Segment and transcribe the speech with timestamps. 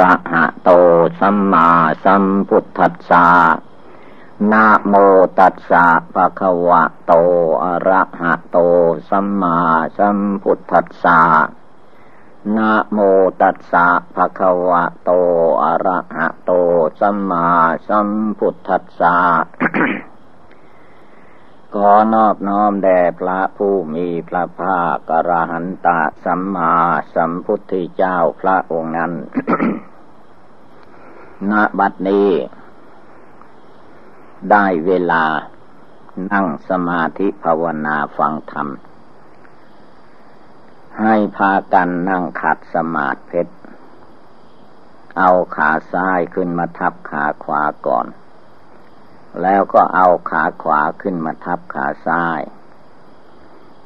[0.00, 0.70] ระหะโต
[1.20, 1.68] สัมมา
[2.04, 3.28] สัมพุทธัสสะ
[4.52, 4.94] นะโม
[5.38, 7.12] ตัสสะภะคะวะโต
[7.62, 8.58] อะระหะโต
[9.08, 9.58] สัมมา
[9.98, 11.20] สัมพุทธัสสะ
[12.56, 12.98] นะโม
[13.40, 15.10] ตัสสะภะคะวะโต
[15.62, 16.52] อะระหะโต
[17.00, 17.46] สัมมา
[17.88, 18.08] สัม
[18.38, 19.16] พุทธัสสะ
[21.74, 26.74] ขอนอบน้อมแด่พระผู้มีพระภาคกระหันตะสัมมา
[27.14, 29.12] สัมพุทธเจ้าพระองค์นั้น
[31.50, 32.30] ณ บัดนี้
[34.50, 35.24] ได้เวลา
[36.32, 38.68] นั่งสมาธิภาวนาฟังธรรม
[41.00, 43.54] ให้พากันนั่งขัดสมาธิเพชร
[45.18, 48.06] เอาขาซ้ายขึ้นมาทับขาขวาก่อน
[49.42, 52.40] แล้วก็เอาขาขวาขึ้นมาทับขาซ้าย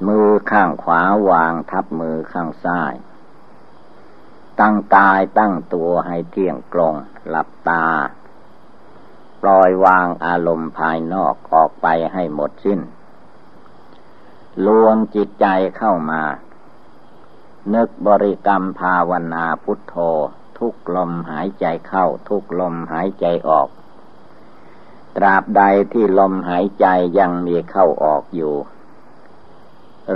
[0.06, 2.95] มือข้างขวาวางทับมือข้างซ้าย
[4.61, 6.95] ตั้งกายตั้งตัวให้เที่ยงตรง
[7.28, 7.87] หลับตา
[9.42, 12.81] ปล่อยวางอารมณ์ภายนอกออกไปให้หมดสิ้น
[14.66, 16.22] รวมจิตใจเข้ามา
[17.75, 19.94] นึกบริกรรมภาวนาพุทโธ
[20.59, 23.69] ทุกลมหายใจเข้า ทุกลมหายใจออก
[25.17, 26.87] ตราบใดที่ลมหายใจ
[27.19, 28.55] ยังมีเข้าออกอยู่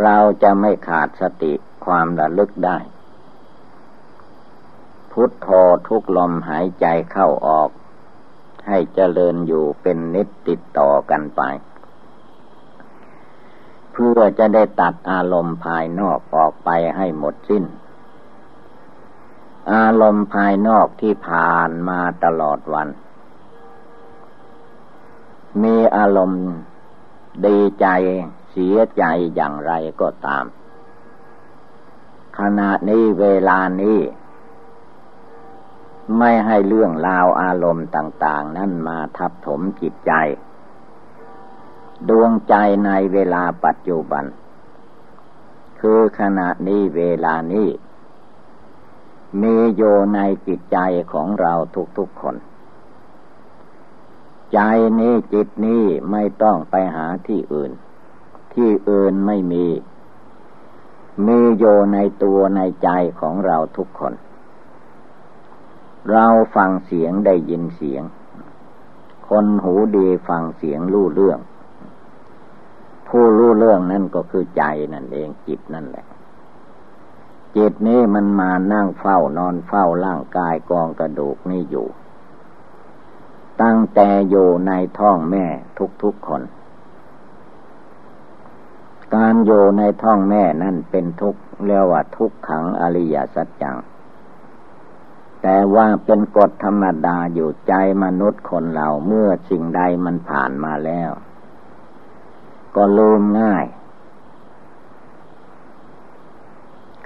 [0.02, 1.52] เราจะไม่ขาดสติ
[1.84, 2.78] ความระลึกได้
[5.10, 5.48] พุทโธ
[5.88, 7.70] ทุกลมหายใจเข้าออก
[8.68, 11.42] ให้เจริญอยู่เป็นนิดติดต่อกันไป
[13.92, 17.64] เพื่อจะได้ตัดอารมณ์ภายนอกออกไปให้หมดสิ้น
[19.72, 22.88] อารมณ์ภายนอกที่ผ่านมาตลอดวัน
[25.62, 26.44] มีอารมณ์
[27.46, 27.86] ดีใจ
[28.50, 29.04] เสียใจ
[29.34, 30.44] อย่างไรก็ตาม
[32.38, 33.98] ขณะนี้เวลานี้
[36.18, 40.12] ไม่ให้เรื่องราวอารมณ์ต่าง ๆ นั่นมาทับถมจิตใจ
[42.08, 42.54] ดวงใจ
[42.86, 44.24] ในเวลาปัจจุบัน
[45.80, 47.68] คือขณะนี้เวลานี้
[49.42, 49.82] มีโย
[50.14, 50.78] ในจิตใจ
[51.12, 51.52] ของเรา
[51.98, 52.36] ทุกๆคน
[54.52, 54.58] ใจ
[54.98, 57.72] นี้จิตนี้ไม่ต้องไปหาที่อื่น
[58.54, 59.66] ที่อื่นไม่มี
[61.26, 61.64] มีโย
[61.94, 62.88] ในตัวในใจ
[63.20, 64.14] ของเราทุกคน
[66.10, 68.02] เราฟังเสียงได้ยินเสียง
[69.28, 71.38] คนหูดีฟังเสียงรู้เรื่อง
[73.08, 74.62] ผู้รู้เรื่องนั่นก็คือใจ
[74.94, 76.06] นั่นเองจิตนั่นแหละ
[77.56, 81.88] จิตนี้มันมานั่งเฝ้านอนเฝ้าร่างกายกองกระดูกนี่อยู่
[83.62, 85.44] ตั้งแต่อยู่ในท้องแม่
[86.02, 86.42] ทุกๆคน
[89.14, 93.76] การอยู่ในท้องแม่นั่นเป็นทุกข์เรียกว่าทุกขังอริยสัจจัง
[95.42, 97.72] แต่ว่าเป็นกฎธรรมดาอยู่ใจ
[98.04, 101.10] มนุษย์คนเราเมื่อสิ่งใดมันผ่านมาแล้ว
[102.76, 103.66] ก็ลืมง่าย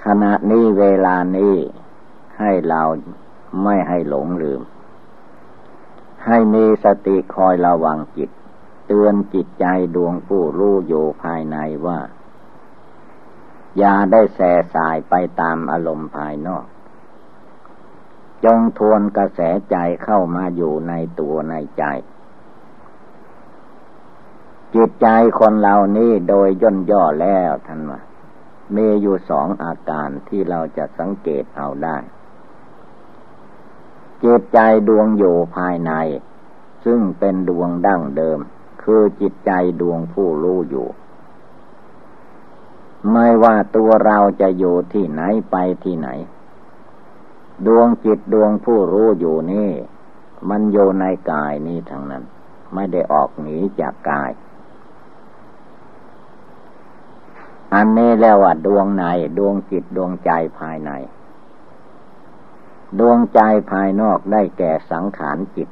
[0.05, 1.55] ขณะนี้เวลานี้
[2.39, 2.81] ให้เรา
[3.63, 4.61] ไม่ให้หลงลืม
[6.25, 8.29] ให้มีสติคอยระวังจิต
[8.87, 9.65] เตือนจิตใจ
[9.95, 11.99] ดวงผู้รู้อยู่ภายในว่า
[13.77, 16.65] อย่าได้แส่สายไปตามอารมณ์ภายนอก
[18.45, 19.39] จงทวนกระแส
[19.71, 21.83] ใจเข้ามาอยู่ในตัวในใจ
[24.75, 25.07] จิตใจ
[25.39, 28.01] คนเหล่านี้โดยย่นย่อแล้วท่านว่า
[28.75, 31.97] มีอยู่สองอาการที่เราจะสังเกตเอาได้
[34.23, 35.91] จิตใจดวงอยู่ภายใน
[36.85, 38.39] ซึ่งเป็นดวงดั้งเดิม
[38.81, 39.51] คือจิตใจ
[39.81, 40.87] ดวงผู้รู้อยู่
[43.11, 45.21] ไม่ว่าตัวเราจะอยู่ที่ไหน
[45.51, 46.09] ไปที่ไหน
[47.67, 49.71] ดวงจิตดวงผู้รู้อยู่นี่
[50.49, 52.23] มันอยู่ในกายนี้ทั้งนั้น
[52.73, 54.31] ไม่ได้ออกหนีจากกาย
[57.73, 59.03] อันนี้แล้วว่าดวงใน
[59.37, 60.91] ดวงจิตดวงใจภายใน
[62.99, 63.39] ดวงใจ
[63.71, 65.69] ภายนอกได้แก่สังขารจิต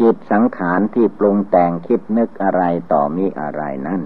[0.00, 2.62] จิตสังขารที่ปรุงแต่งคิดนึกอะไร
[2.92, 4.02] ต่อมีอะไรนั่น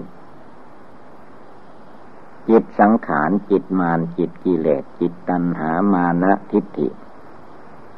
[2.49, 6.87] จิตสังขารจิตมารจิตกิเลสจิตตัณหามานะทิฏฐิ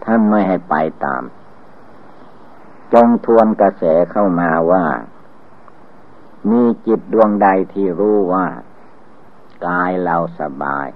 [0.03, 1.23] ท่านไม่ให้ไปตาม
[2.93, 4.85] จงทวนกระแสเข้ามาว่า
[6.49, 8.47] มีจิตดวงใดที่รู้ว่า
[9.65, 10.87] กายเราสบาย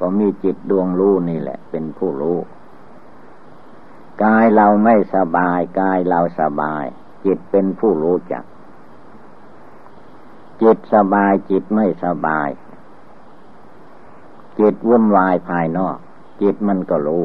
[0.00, 2.38] ก็มีจิตดวงรู้นี่แหละ เป็นผู้รู้
[4.22, 6.84] กายเราไม่สบาย กายเราสบาย
[7.24, 8.44] จิตเป็นผู้รู้จัก
[10.62, 12.48] จิตสบายจิตไม่สบาย
[14.58, 15.96] จิตวุ่นวายภายนอก
[16.42, 17.24] จิตมันก็รู้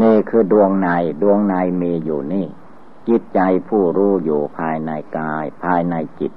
[0.00, 0.88] นี่คือดวงใน
[1.22, 2.46] ดวงในมีอยู่นี่
[3.08, 6.32] จิตใจผู้รู้อยู่ภายในกาย ภายในจิต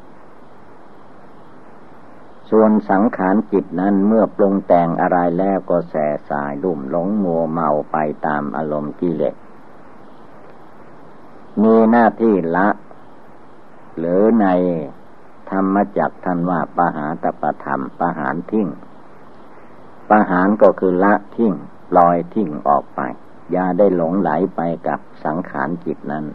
[2.51, 5.95] ส่วนสังขารจิตนั้นเมื่อปรุงแต่งอะไรแล้วก็แส
[6.30, 9.36] สายลุ่มหลงมัวเมาไปตามอารมณ์กิเลส
[11.62, 12.68] มีหน้าที่ละ
[13.98, 14.48] หรือใน
[15.50, 18.68] ธรรมจักท่านว่าปหาตปธรรมปหารทิ้ง
[20.09, 21.53] ปหารก็คือละทิ้ง
[21.98, 23.00] ลอยทิ้งออกไป
[23.51, 26.25] อย่าได้หลงไหลไปกับสังขารจิตนั้น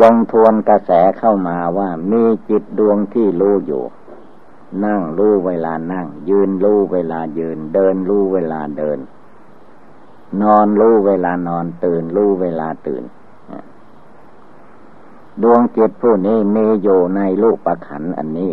[0.00, 3.84] จงทวนกระแสเข้ามาว่ามีจิตดวงที่รู้อยู่
[4.84, 8.98] นั่งรู้เวลานั่ง ยืนรู้เวลายืน เดินรู้เวลาเดิน
[10.42, 13.04] นอนรู้เวลานอนตื่นรู้เวลาตื่น
[15.42, 18.52] ดวงจิตผู้นี้มีอยู่ในลูกประขันอันนี้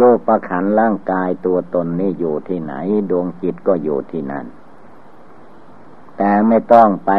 [0.00, 2.74] ลูกประขันร่างกายตัวตนนี้อยู่ที่ไหน
[3.10, 4.46] ดวงจิตก็อยู่ที่นั่น
[6.16, 7.12] แต่ไม่ต้องไป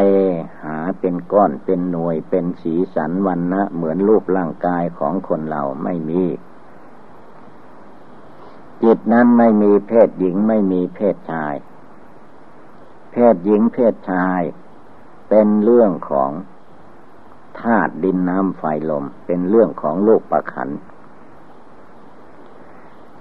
[0.64, 6.24] หาเป็นก้อนเป็นหน่วยเป็นสีสันวันนะเหมือนรูปร่างกายของคนเราไม่มี
[8.84, 11.56] จิตนั้นไม่มีเพศหญิงไม่มีเพศชาย
[13.12, 14.42] เพศหญิงเพศชาย
[15.30, 16.32] เป็นเรื่องของ
[17.60, 20.70] ธาตุดินน้ำไฟลม เป็นเรื่องของโลกประขัน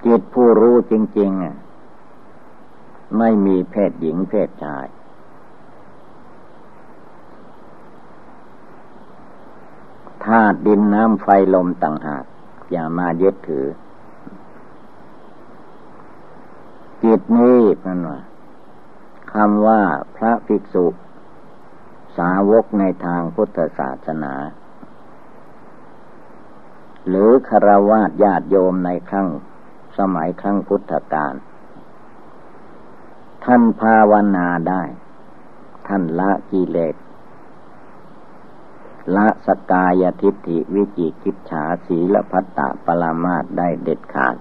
[0.04, 1.30] จิตผู้รู้จริง
[2.24, 4.86] ๆ ไม่มีเพศหญิงเพศชาย
[10.26, 12.24] ธาตุดินน้ำไฟลมต่างหาก
[12.70, 13.66] อย่ามายึดถือ
[17.02, 18.20] จิตนี้นั่นว่า
[19.32, 19.82] คำว่า
[20.16, 20.86] พระภิกษุ
[22.18, 24.34] สาวกในทางพุทธศาสนา
[27.08, 29.28] หรือคารวะญาติโยมในครั้ง
[29.98, 31.34] สมัยครั้งพุทธกาล
[33.44, 34.82] ท่านภาวนาได้
[35.86, 36.94] ท่านละกิเลส
[39.16, 44.36] ละสกายทิฏฐิวิจิกิจฉาสีละพัตตะปรามาตได้เด็ดขาด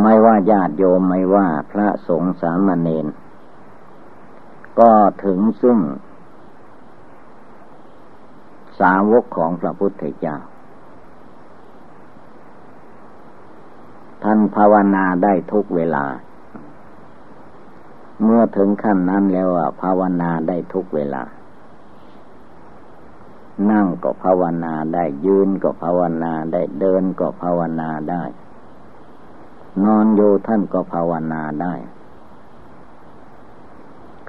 [0.00, 3.06] ไม่ว่าญาติโยมไม่ว่าพระสงฆ์สามเณร
[4.80, 4.90] ก็
[5.24, 5.78] ถึงซึ่ง
[8.80, 10.36] สาวกของพระพุทธเจ้า
[14.22, 16.04] ท่านภาวนาได้ทุกเวลา
[18.22, 19.48] เมื่อถึงขั้นนั้นแล้ว
[19.82, 21.22] ภาวนาได้ทุกเวลา
[23.70, 28.22] นั่งก็ภาวนาได้ยืนก็ภาวนาได้เดินก็ภาวนาได้
[29.84, 31.74] นอนอยู่ท่านก็ภาวนาได้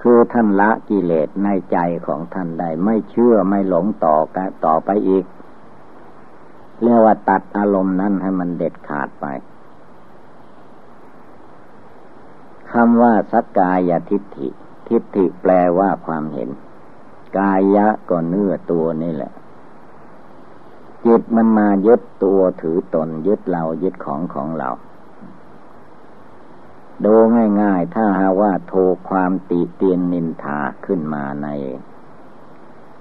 [0.02, 1.78] คือท่านละกิเลสในใจ
[2.08, 5.26] ของท่านได้ไม่เชื่อไม่หลงต่อกันต่อไปอีก
[6.82, 9.26] เรียกว่าตัดอารมณ์นั้นให้มันเด็ดขาดไป
[12.72, 14.48] คำว่าสักกายทิฏฐิ
[14.88, 16.50] ทิฏฐิแปลว่าความเห็น
[17.38, 19.32] กายะก็เนื้อตัวนี่แหละ
[21.06, 24.70] จิตมันมายึดตัวถือตนยึดเรายึดของของเรา
[27.06, 27.16] ดู
[27.62, 28.74] ง่าย ๆ ถ้าหาว่าโท
[29.10, 31.48] ความติเตียนนินทาขึ้นมาใน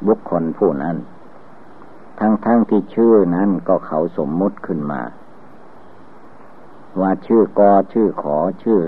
[0.06, 0.96] บุคคลผู้นั้น
[2.18, 5.02] ทั้งๆทที่ชื่อนั้นก็เขาสมมุติขึ้นมา
[7.00, 8.82] ว่าชื่อกอชื่อขอชื่อ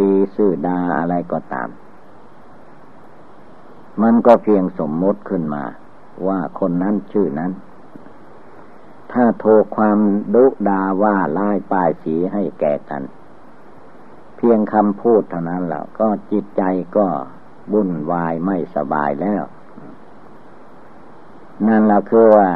[0.00, 1.68] ดีชื่อดาอะไรก็ตาม
[4.02, 5.64] มันก็เพียงสมมติขึ้นมา
[6.26, 7.52] ว่าคนนั้นชื่อนั้น
[9.12, 9.98] ถ้าโทรความ
[10.34, 13.02] ดุดาว่าล่ายป้ายสีให้แก่กัน
[14.36, 16.62] เพียงคำพูดเท่านั้นแหละก็จิตใจ
[16.96, 17.06] ก็
[17.72, 19.44] บุ่นวายไม่สบายแล้ว
[21.66, 22.50] นั่นแหละคือว่า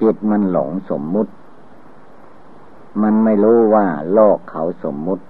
[0.00, 1.32] จิตมันหลงสมมุติ
[3.02, 5.24] มันไม่รู้ว่าโลกเขาสมมุติ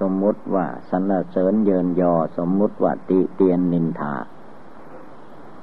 [0.00, 4.14] สมมุติว่าสรรเสริญเยินยอ สมมุติว่าติเตียนนินทา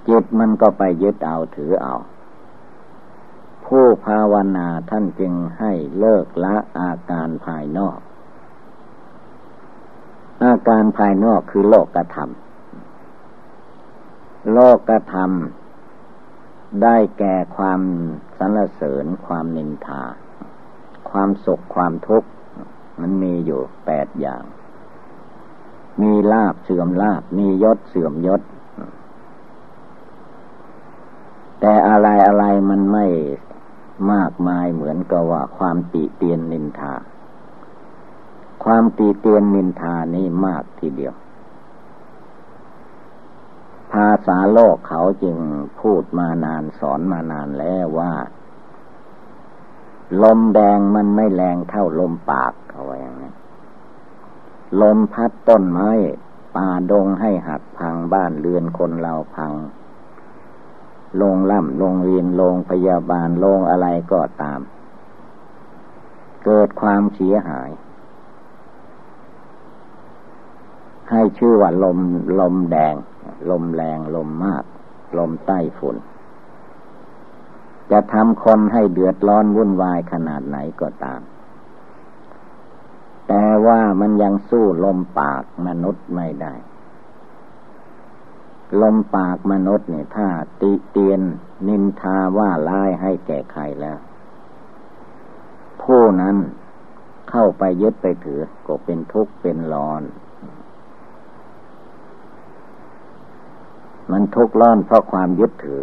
[0.08, 1.96] จิตมันก็ไปยึดเอาถือเอา
[3.65, 8.00] ผู้ภาวนาท่านจึงให้เลิกละอาการภายนอก
[10.43, 12.29] อาการภายนอกคือโลกธรรม
[14.53, 15.31] โลกธรรม
[16.84, 17.81] ได้แก่ความ
[18.38, 20.03] สรรเสริญความนินทา
[21.10, 22.29] ความสุขความทุกข์
[23.01, 24.43] มันมีอยู่แปดอย่าง
[26.01, 28.41] มีลาบเสื่อมลาบ มียศเสื่อมยศ
[31.60, 33.08] แต่อะไรอะไรมันไม่
[34.12, 35.41] มากมายเหมือนกับว่า
[35.72, 36.94] ความติเตียนนินทา
[38.63, 41.13] ความตีเตียนนินทานี่มากทีเดียว
[43.92, 45.38] ภาษาโลกเขาจึง
[45.80, 48.13] พูดมานานสอนมานานแล้วว่า
[50.24, 53.32] ลมแดงมันไม่แรงเท่าลมปากเขาว่าอย่างนี้
[54.82, 55.92] ลมพัดต้นไม้
[56.56, 59.51] ป่าดงให้หักพังบ้านเรือนคนเราพัง
[61.18, 64.62] โรงล่ำโรงเรียนโรงพยาบาลโรงอะไรก็ตาม
[66.45, 67.69] เกิดความเสียหาย
[71.12, 72.00] ให้ชื่อว่าลม
[72.39, 72.95] ลมแดง
[73.50, 74.63] ลมแรงลมมาก
[75.17, 75.98] ลมใต้ฝุ่น
[77.91, 81.21] จะทำคนให้เดือดร้อนวุ่นวายขนาดไหนก็ตาม
[83.27, 86.53] แต่ว่ามันยังสู้ลมปากมนุษย์ไม่ได้
[88.81, 90.27] ลมปากมนุษย์เนี่ยถ้า
[90.62, 91.21] ติเตียน
[91.67, 94.00] นินทาว่าร้ายให้แก่ใครแล้ว
[95.84, 96.36] ผู้นั้น
[97.30, 100.02] เข้าไปยึดไปถือ ก็เป็นทุกข์เป็นร้อน
[104.12, 105.82] มันทุกข์ร้อนเพราะความยึดถือ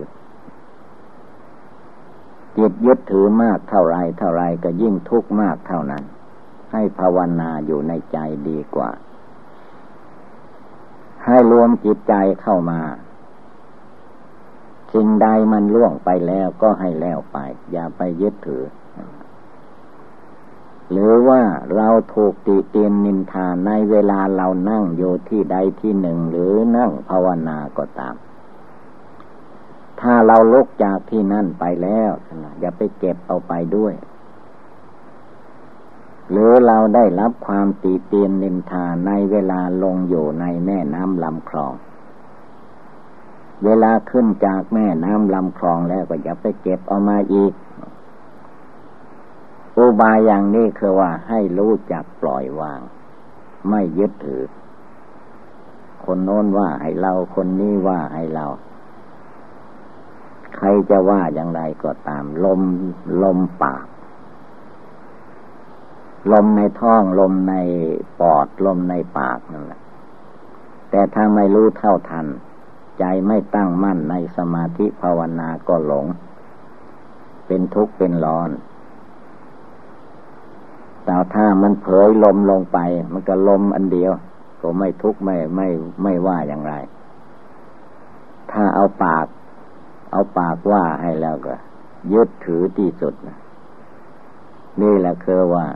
[2.57, 6.05] จิตยึดถือมากเท่าไรเท่าไรก็ยิ่งทุกข์มากเท่านั้น
[6.73, 8.91] ให้ภาวนาอยู่ในใจดีกว่า
[11.25, 12.81] ให้รวมจิตใจเข้ามา
[14.93, 17.39] สิ่งใดมันล่วงไปแล้วก็ให้แล้วไป
[17.73, 18.65] อย่าไปยึดถือ
[20.91, 21.43] หรือว่า
[21.77, 28.15] เราถูกติเตียนนินทาในเวลาเรานั่งอยู่ที่ใดที่หนึ่งหรือนั่งภาวนาก็ตาม
[30.01, 32.11] ถ้าเราลุกจากที่นั่นไปแล้ว
[32.61, 33.95] อย่าไปเก็บเอาไปด้วย
[36.31, 41.75] หรือเราได้รับความตีเตียนนินทาในเวลาลงอยู่ในแม่น้ำลำคลอง
[43.65, 47.53] เวลาขึ้นจากแม่น้ำลำคลองแล้วก็อย่าไปเก็บเอามาอีก
[49.79, 52.81] อุบายอย่างนี้คือว่าให้รู้จักปล่อยวาง
[53.69, 54.45] ไม่ยึดถือ
[56.05, 58.47] คนโน้นว่าให้เราคนนี้ว่าให้เรา
[60.57, 62.61] ใครจะว่าอย่างไรก็ตาม ลม
[63.23, 63.87] ลมปาก
[66.33, 67.55] ลมในท้องลมใน
[68.21, 69.81] ปอดลมในปากนั่นแหละ
[70.91, 72.27] แต่ถ้าไม่รู้เท่าทัน
[72.99, 76.07] ใจไม่ตั้งมั่นในสมาธิภาวนาก็หลง
[77.47, 78.51] เป็นทุกข์เป็นร้อน
[81.11, 82.79] แต่ถ้ามันเผยลมลงไป
[83.13, 84.13] มันก็ลมอันเดียว
[84.61, 85.69] ก็ไม่ทุกข์ไม่ไม่
[86.03, 86.75] ไม่ว่าอย่างไร
[88.51, 89.27] ถ้าเอาปาก
[90.13, 91.55] เอาปากว่าให้แล้วก็
[92.13, 93.39] ยึดถือที่สุดนะ
[94.81, 95.67] นี่แหละคือว่า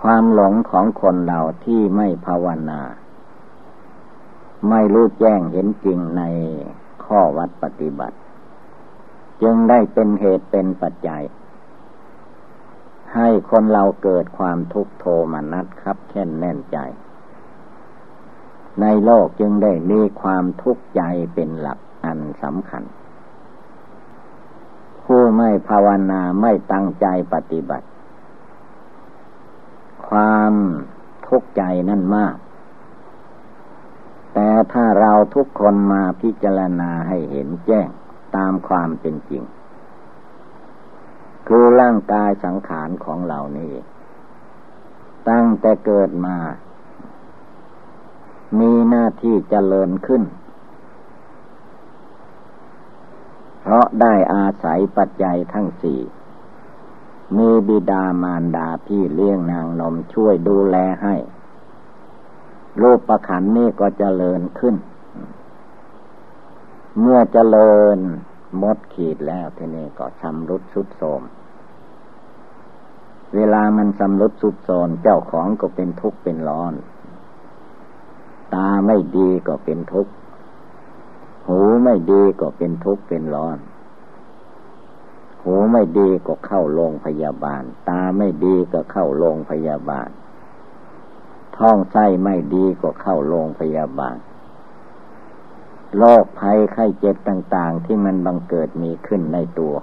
[0.00, 2.80] ความหลงของคนเราที่ไม่ภาวนา
[4.68, 6.22] ไม่รู้แจ้งเห็นจริงใน
[7.04, 8.16] ข้อวัดปฏิบัติ
[9.42, 11.22] จึงได้เป็นเหตุเป็นปัจจัย
[13.16, 16.78] ให้คนเราเกิดความทุกโทมนัสครับแค่นแน่นใจ
[18.80, 21.02] ในโลกจึงได้มีความทุกข์ใจ
[21.34, 22.82] เป็นหลักอันสำคัญ
[25.04, 27.86] ผู้ไม่ภาวนาไม่ตั้งใจปฏิบัติ
[30.08, 30.52] ความ
[31.28, 32.36] ทุกข์ใจนั่นมาก
[34.34, 37.88] แต่ถ้าเราทุกคนมาพิจารณาให้เห็นแจ้ง
[38.36, 39.42] ตามความเป็นจริง
[41.48, 43.72] คือร่างกายสังขารของเรานี่
[45.28, 46.36] ตั้งแต่เกิดมา
[48.58, 50.22] มีหน้าที่เจริญขึ้น
[53.60, 56.00] เพราะได้อาศัยปัจจัยทั้งสี่
[57.36, 61.14] มีบิดามารดาพี่เลี้ยงนางนมช่วยดูแลให้
[62.82, 64.74] รูปประขันนี่ก็เจริญขึ้น
[67.00, 67.98] เมื่อเจริญ
[68.58, 71.22] หมดขีดแล้วทีนี้ก็ชำรุดสุดโทม
[73.34, 76.74] เวลามันสำรุดสุดโทมเจ้าของก็เป็นทุกข์เป็นร้อน
[78.54, 80.12] ตาไม่ดีก็เป็นทุกข์
[81.46, 83.58] หูไม่ดีก็เป็นทุกข์เป็นร้อน
[85.42, 90.08] หูไม่ดีก็เข้าโรงพยาบาล ตาไม่ดีก็เข้าโรงพยาบาล
[91.56, 94.16] ท้องไส้ไม่ดีก็เข้าโรงพยาบาล
[95.98, 99.74] โรคภัยไข้เจ็บต่าง ๆ ที่มันบังเกิดมีขึ้นในตัว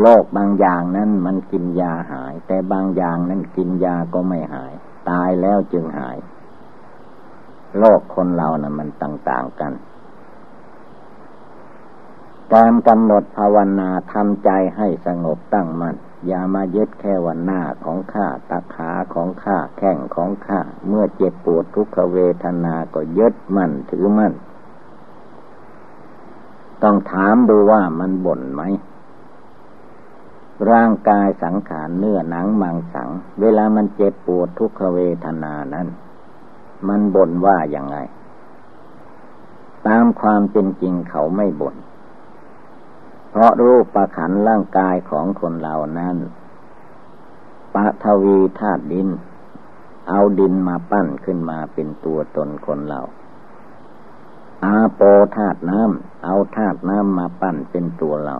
[0.00, 4.72] โรคบางอย่างนั้นมันกินยาหาย แต่บางอย่างนั้นกินยาก็ไม่หาย
[5.10, 6.16] ตายแล้วจึงหาย
[7.78, 9.72] โรคคนเรานะ่ะ มันต่างๆกัน
[12.54, 15.96] การกำหนดภาวนาทำใจให้สงบตั้งมัน่น
[16.26, 24.32] อย่ามายึดแค่วันหน้าของข้าตาขาของข้าแข้งของข้าเมื่อเจ็บปวดทุกขเวทนาก็ยึดมั่นถือมั่น
[26.82, 28.62] ต้องถามดูว่ามันบ่นไหม
[30.70, 33.08] ร่างกายสังขารเนื้อหนังมังสัง
[33.40, 35.86] เวลามันเจ็บปวดทุกขเวทนานั้น
[36.88, 37.96] มันบ่นว่าอย่างไง
[39.86, 41.76] ตามความเป็นจริงเขาไม่บน่น
[43.32, 46.16] เพราะรูปประขันร่างกายของคนเรานั้น
[47.74, 49.08] ปะทวีธาตุดิน
[50.08, 53.00] เอาดินมาปั้นขึ้นมาเป็นตัวตนคนเรา
[54.64, 55.00] อาโป
[55.36, 58.36] ธาตุน้ำเอาธาตุน้ำมาปั้นเป็นตัวเรา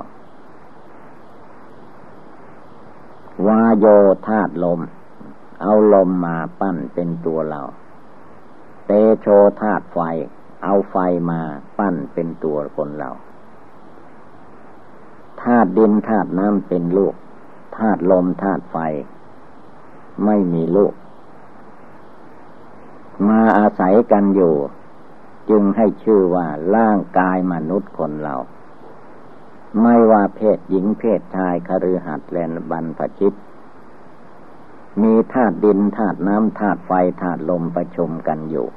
[3.46, 3.86] วาโย
[4.28, 4.80] ธาตุลม
[5.60, 7.62] เอาลมมาปั้นเป็นตัวเรา
[8.86, 9.26] เตโช
[9.60, 9.98] ธาตุไฟ
[10.62, 10.96] เอาไฟ
[11.30, 11.40] มา
[11.78, 13.10] ปั้นเป็นตัวคนเรา
[15.42, 17.14] ธาตุดินธาตุน้ำเป็นลูก
[17.76, 18.76] ธาตุลมธาตุไฟ
[20.24, 20.94] ไม่มีลูก
[23.28, 24.54] มาอาศัยกันอยู่
[25.50, 26.46] จึงให้ชื่อว่า
[26.76, 28.36] ร่างกายมนุษย์คนเรา
[29.82, 33.36] ไม่ว่าเพศหญิงเพศชายคฤหัสถ์และบรรพชิต
[35.02, 38.68] มีธาตุดินธาตุน้ำธาตุไฟธาตุลมประชุมกันอยู่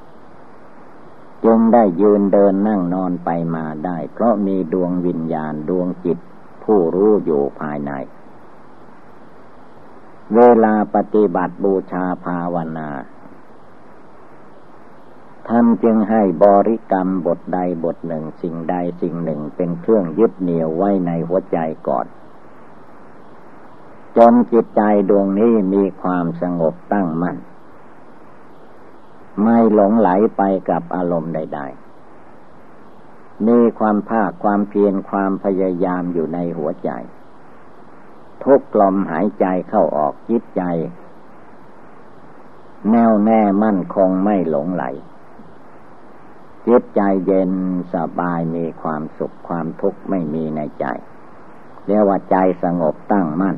[1.46, 6.20] จึงได้ยืนเดินนั่งนอนไปมาได้ เพราะมีดวงวิญญาณดวงจิต
[6.66, 7.92] ผู้รู้อยู่ภายใน
[10.36, 12.90] เวลาปฏิบัติบูชาภาวนา
[15.48, 21.58] ท่านจึงให้บริกรรมบทใดบทหนึ่งสิ่งใดสิ่งหนึ่งเป็นเครื่องยึดเหนี่ยวไว้ในหัวใจ
[21.88, 22.06] ก่อน
[24.18, 27.38] จนจิตใจดวงนี้มีความสงบตั้งมั่น
[29.42, 31.85] ไม่หลงไหลไปกับอารมณ์ใด ๆ
[33.48, 36.90] มีความภาคความเพียรความพยายามอยู่ในหัวใจ
[38.44, 40.62] ทุกลมหายใจเข้าออกจิตใจ
[42.92, 44.84] แน่วแน่มั่นคงไม่หลงไหล
[46.68, 47.52] จิตใจเย็น
[47.94, 50.86] สบายมีความสุขความทุกข์ไม่มีในใจ
[51.86, 53.58] เรียกว่าใจสงบตั้งมั่น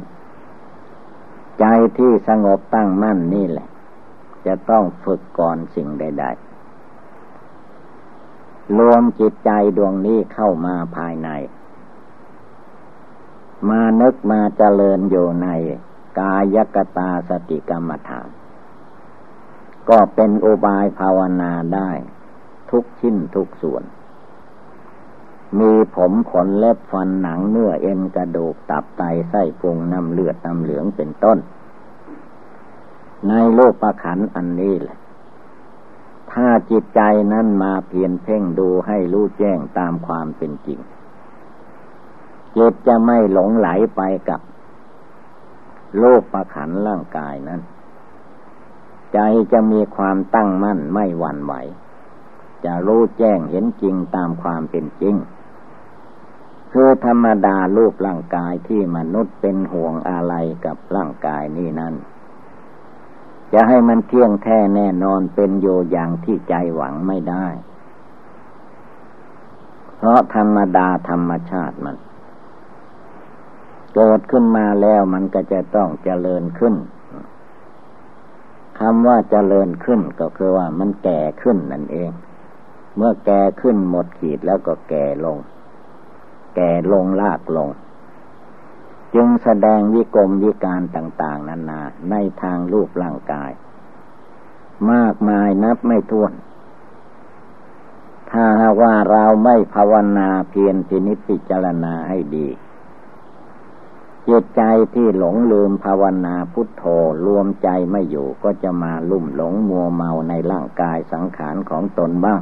[1.60, 1.66] ใจ
[1.98, 3.70] ที่สงบตั้งมั่นนี่แหละ
[4.46, 6.47] จะต้องฝึกก่อนสิ่งใด ๆ
[8.78, 11.30] รวมจิตใจดวงนี้เข้ามาภายใน
[13.70, 15.48] มานึกมาเจริญอยู่ใน
[16.20, 18.28] กายกตาสติกรรมฐาน
[19.90, 21.92] ก็เป็นอุบายภาวนาได้
[22.70, 23.84] ทุกชิ้นทุกส่วน
[25.60, 31.38] มีผมขนเล็บฟันหนังเนื้อเอ็นกระดูกตับไตไส้พุงน้ำเลือดน้ำเหลืองเป็นต้น
[33.28, 34.98] ในโลกประขันอันนี้แหละ
[36.32, 37.02] ถ้าจิตใจ
[37.34, 40.80] นั้นมาเพียนเพ่งดูให้รู้แจ้งตามความเป็นจริง
[42.56, 44.42] จิตจะไม่หลงไหลไปกับ
[46.00, 47.62] โลกประขันร่างกายนั้น
[49.14, 49.20] ใจ
[49.52, 51.54] จะมีความตั้งมั่นไม่หวั่นไหว
[52.66, 55.16] จะรู้แจ้งเห็นจริงตามความเป็นจริง
[56.72, 60.34] คือธรรมดารูปร่างกายที่มนุษย์เป็นห่วงอะไร
[60.66, 61.94] กับร่างกายนี้นั้น
[63.54, 67.48] จะให้มันเที่ยงแท้แน่นอนเป็นโยอย่างที่ใจหวังไม่ได้
[69.98, 71.96] เพราะธรรมดาธรรมชาติมัน
[73.96, 76.76] เกิดขึ้นมาแล้วมันก็จะต้องเจริญขึ้น
[78.80, 82.12] คำว่าเจริญขึ้นก็คือว่ามันแก่ขึ้นนั่นเอง
[82.96, 85.38] เมื่อแก่ขึ้นหมดขีดแล้วก็แก่ลง
[86.56, 87.70] แก่ลงลากลง
[89.16, 93.52] จึงแสดงวิกรมวิการต่างๆนานาในทางรูปร่างกาย
[94.92, 96.34] มากมายนับไม่ถ้วน
[98.32, 98.46] ถ้า
[98.82, 102.48] ว่าเราไม่ภาวนาเพียรพินิจพิจารณาให้ดี
[104.28, 104.62] จิตใจ
[104.94, 106.84] ที่หลงลืมภาวนาพุทโธ
[107.26, 112.42] รวมใจไม่อยู่ก็จะมาลุ่มหลงมัวเมาในร่างกายสังขารของตนบ้าง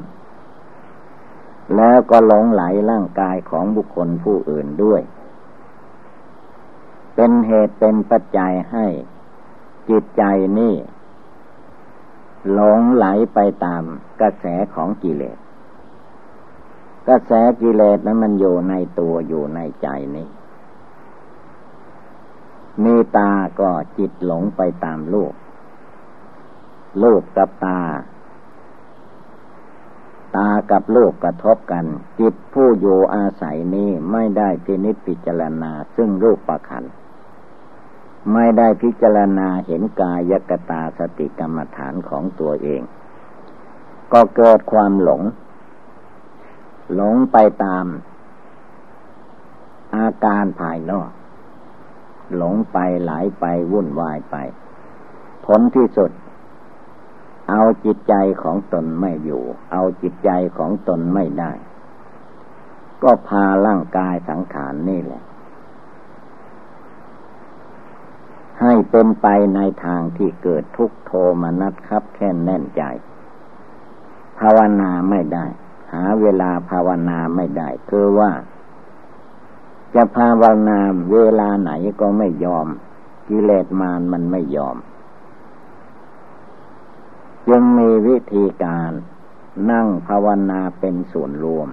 [1.76, 5.02] แล้วก็หลงไหลร่างกายของบุคคลผู้อื่นด้วย
[7.16, 8.86] เป็นเหตุเป็นปัจจัยให้
[9.90, 10.24] จิตใจ
[10.60, 10.76] นี่
[12.54, 13.84] หลงไหลไปตาม
[14.22, 15.38] กระแสของกิเลส
[17.08, 20.28] กระแสกิเลสนั้นมันอยู่ในตัวอยู่ในใจนี้
[22.84, 25.34] มีตาก็จิตหลงไปตามลูก
[27.04, 27.80] ลูกกับตา
[30.36, 31.86] ตากับลูกกระทบกัน
[32.20, 36.84] จิตผู้อยู่อาศัยนี้ไม่ได้พินิจพิจารณาซึ่งรูปประคัน
[38.34, 42.82] ไม่ได้พิจารณาเห็นกายกตาสติกรรมฐานของตัวเอง
[44.14, 45.22] ก็เกิดความหลง
[46.96, 47.86] หลงไปตาม
[49.96, 51.10] อาการภายนอก
[52.36, 54.36] หลงไปไหลไปวุ่นวายไป
[55.46, 56.12] ผลที่สุด
[57.50, 61.52] เอาจิตใจของตนไม่อยู่ เอาจิตใจของตนไม่ได้
[63.04, 65.24] ก็พาร่างกายสังขารนนี่แหละ
[68.62, 72.84] ให้เป็นไปในทางที่เกิดทุกโทมนัสครับแค่นแน่นใจ
[74.40, 75.46] ภาวนาไม่ได้
[75.94, 78.32] หาเวลาภาวนาไม่ได้ คือว่า
[79.96, 80.80] จะภาวนา
[81.12, 82.68] เวลาไหนก็ไม่ยอม
[83.28, 84.78] กิเลสมารมันไม่ยอม
[87.52, 88.92] ยังมีวิธีการ
[89.72, 91.68] นั่งภาวนาเป็นส่วนรวม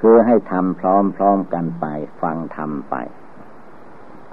[0.00, 1.84] คือให้ทำพร้อมๆกันไป
[2.22, 2.94] ฟังทำไป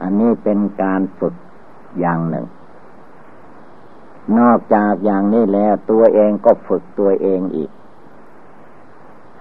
[0.01, 1.36] อันนี้เป็นการฝึก
[1.99, 2.45] อย่างหนึ่ง
[4.39, 7.71] นอกจากอย่างนี้แล้วตัวเองก็ฝึกตัวเองอีก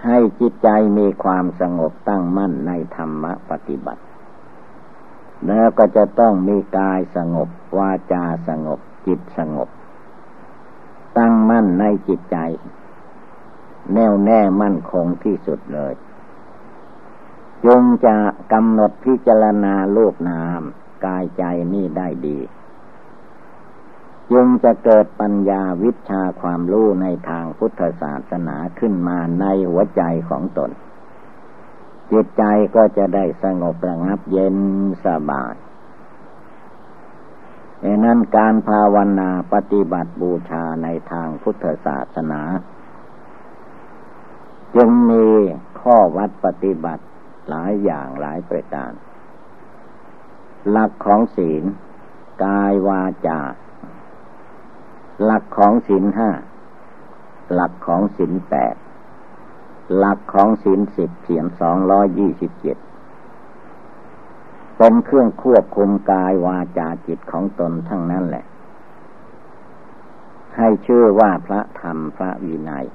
[0.05, 4.01] ให้จิตใจมีความสงบตั้งมั่นในธรรมปฏิบัติ
[5.47, 9.69] แล้วก็จะต้องมีกายสงบ วาจาสงบ จิตสงบ
[11.17, 12.37] ตั้งมั่นในจิตใจ
[13.93, 15.93] แน่วแน่มั่นคงที่สุดเลย
[17.65, 18.17] จงจะ
[18.53, 20.61] กำหนดพิจารณาโลกนาม
[21.05, 21.43] กายใจ
[21.73, 22.39] นี่ได้ดี
[24.31, 30.71] จึงจะเกิดปัญญาวิชาความรู้ในทางพุทธศาสนาขึ้นมาในหัวใจของตน
[32.11, 32.43] จิตใจ
[32.75, 34.57] ก็จะได้สงบระงับเย็น
[35.05, 35.55] สบาย
[37.83, 42.41] ดังนั้นการภาวนาปฏิบัติบูชาในทางพุทธศาสนา
[44.75, 45.25] จึงมี
[45.81, 47.03] ข้อวัดปฏิบัติ
[47.49, 48.91] หลายอย่างหลายประการ
[50.71, 51.63] หลักของศีล
[52.45, 53.39] กายวาจา
[55.23, 56.29] หลักของศีลห้า
[57.53, 58.75] หลักของศีลแปด
[59.97, 62.77] หลักของศีลสิบเสียงสองร้อยยี่สิบเจ็ด
[64.77, 68.45] เป็นเครื่องควบคุมกายวาจาจิตของตนทั้งนั้นแหละ
[70.57, 72.85] ให้ชื่อว่าพระธรรมพระวินัย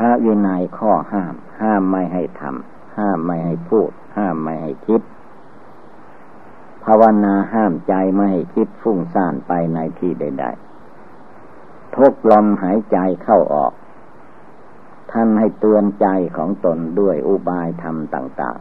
[0.04, 5.02] ระวินัยข้อห้าม ห้ามไม่ให้ทำห้ามไม่ให้พูด ห้ามไม่ให้คิด
[6.84, 10.44] ภาวนาห้ามใจไม่ให้คิดฟุ้งซ่านไปในที่ใด
[11.20, 13.72] ๆทุกลมหายใจเข้าออก
[15.12, 16.06] ท่านให้เตือนใจ
[16.36, 18.58] ของตนด้วยอุบายธรรมต่าง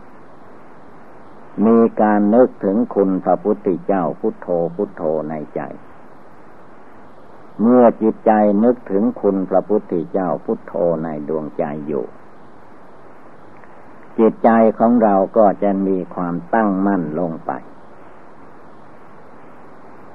[0.81, 5.61] ๆมีการนึกถึงคุณพระพุทธเจ้าพุทโธพุทโธในใจ
[7.61, 8.31] เมื่อจิตใจ
[8.63, 12.05] นึกถึงคุณพระพุทธเจ้าพุทโธในดวงใจอยู่
[14.19, 17.51] จิตใจของเราก็จะมีความตั้งมั่นลงไป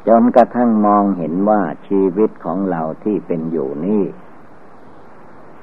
[0.09, 4.05] จนกระทั่งมองเห็นว่าชีวิตของเราที่เป็นอยู่นี่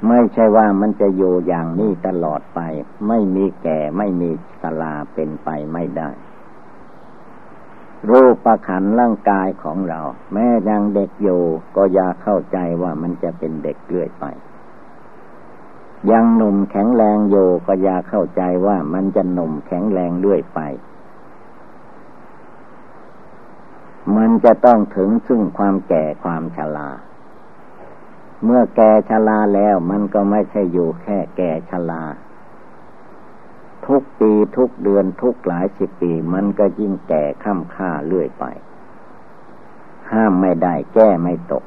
[0.07, 2.59] ไม่ใช่ว่ามันจะอยู่อย่างนี้ตลอดไป
[3.07, 4.29] ไม่มีแก่ไม่มี
[4.61, 6.09] สลาเป็นไปไม่ได้
[8.09, 9.99] รูปประขันร่างกายของเรา
[10.33, 11.41] แม้ยังเด็กอยู่
[11.75, 14.25] ก็อย่าเข้าใจว่ามันจะเป็นเด็กเรื่อยไป
[16.11, 20.59] ยังหนุ่มแข็งแรงอยู่ก็อย่าเข้าใจว่ามันจะหนุ่มแข็งแรงเรื่อยไป
[24.17, 26.89] มันจะต้องถึงซึ่งความแก่ความชรา
[28.43, 32.03] เมื่อแก่ชราแล้วมันก็ไม่ใช่อยู่แค่แก่ชรา
[33.89, 38.45] ทุกปีทุกเดือนทุกหลายสิบปี มันก็ยิ่งแก่ข้ามค่าเรื่อยไป
[40.11, 41.63] ห้ามไม่ได้แก้ไม่ตก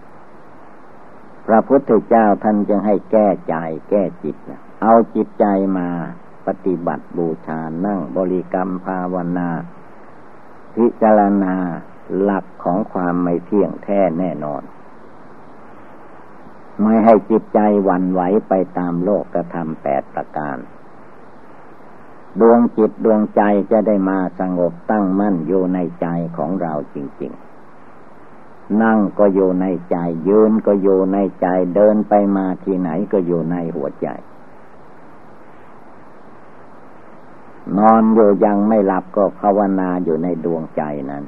[1.47, 3.55] พระพุทธเจ้าท่านจึงให้แก้ใจ
[3.91, 4.37] แก้จิต
[4.83, 5.47] เอาจิตใจ
[5.79, 5.89] มา
[6.47, 9.51] ปฏิบัติบูชานั่งบริกรรมภาวนา
[10.75, 11.55] พิจารณา
[12.21, 14.63] หลักของความไม่เที่ยงแท้แน่นอน
[16.83, 20.57] ไม่ให้จิตใจวันไหวไปตามโลกกระทำแปดประการ
[22.40, 27.33] ดวงจิตดวงใจจะได้มาสงบตั้งมั่นอยู่ในใจของเราจริง
[28.07, 29.97] ๆ นั่งก็อยู่ในใจ
[30.29, 34.09] ยืนก็อยู่ในใจ เดินไปมาที่ไหนก็อยู่ในหัวใจ
[37.79, 41.25] นอนอยู่ยังไม่หลับก็ภาวนาอยู่ในดวงใจนั้น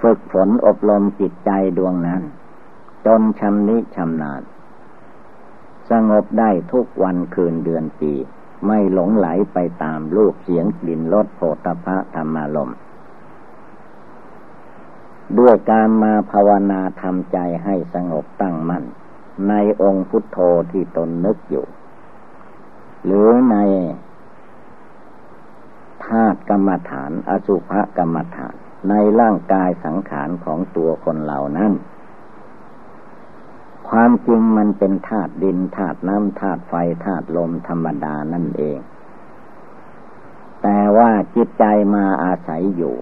[0.00, 2.22] ฝึกฝนอบรมจิตใจดวงนั้น
[3.06, 4.42] จนชำนิชำนาญ
[5.90, 8.12] สงบได้ทุกวันคืนเดือนปี
[8.66, 12.72] ไม่หลงไหลไปตามรูปเสียงกลิ่นรสโผฏฐะธรรมารม
[15.38, 18.84] ด้วยการมาภาวนาทำใจให้สงบตั้งมั่น
[19.48, 20.38] ในองค์พุทโธ
[20.72, 21.66] ที่ตนนึกอยู่
[23.04, 23.56] หรือใน
[26.04, 28.54] ธาตุกรรมฐาน อสุภกรรมฐาน
[28.88, 31.72] ในร่างกายสังขารของตัวคนเหล่านั้น
[33.88, 38.78] ความจริงมันเป็นธาตุดินธาตุน้ำธาตุไฟธาตุลมธรรมดานั่นเอง
[40.62, 42.96] แต่ว่าจิตใจมาอาศัยอยู่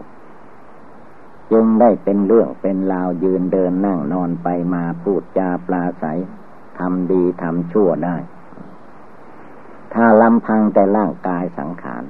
[1.53, 6.05] จึงได้เป็นเรื่องเป็นราวยืนเดินนั่งนอนไปมาพูดจาปลาใส
[6.79, 8.17] ทำดีทำชั่วได้
[9.95, 12.05] ถ้าลำพังแต่ร่างกายสังขาร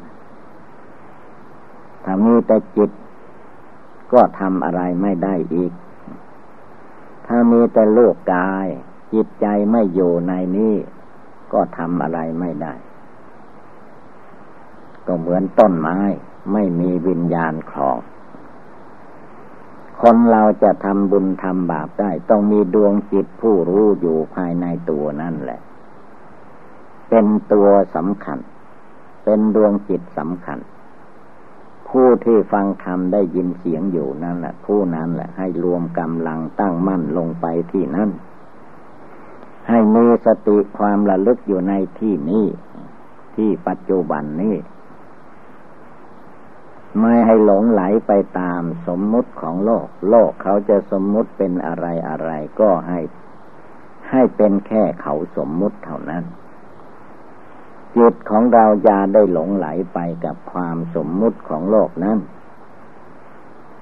[2.05, 2.91] ถ้ามีแต่จิต
[4.13, 5.73] ก็ทำอะไรไม่ได้อีก
[7.27, 8.67] ถ้ามีแต่โลกกาย
[9.13, 10.75] จิตใจไม่อยู่ในนี้
[11.53, 12.75] ก็ทำอะไรไม่ได้
[15.07, 15.99] ก็เหมือนต้นไม้
[16.53, 17.99] ไม่มีวิญญาณคลอง
[20.01, 25.61] คนเราจะทำบุญทำบาปได้ ต้องมีดวงจิตผู้รู้อยู่ภายในตัวนั่นแหละ
[27.09, 28.39] เป็นตัวสำคัญ
[29.25, 30.59] เป็นดวงจิตสำคัญ
[31.99, 38.11] ผู้ที่ฟังธรรมได้ยินเสียงอยู่นั่นแหละผู้นั้นแหละ ให้รวมกำลังตั้งมั่นลงไปที่นั่น
[39.69, 42.47] ให้มีสติความระลึกอยู่ในที่นี้
[43.37, 44.57] ที่ปัจจุบันนี้
[47.01, 52.31] ไม่ให้หลงไหลไปตามสมมุติของโลก โลกเขาจะสมมุติเป็นอะไรอะไร
[52.61, 53.01] ก็ให้
[54.11, 56.25] ให้เป็นแค่เขาสมมุติเท่านั้น
[57.97, 62.19] จิตของเราอย่าได้หลงไหลไปกับความสมมุติของโลกนั้น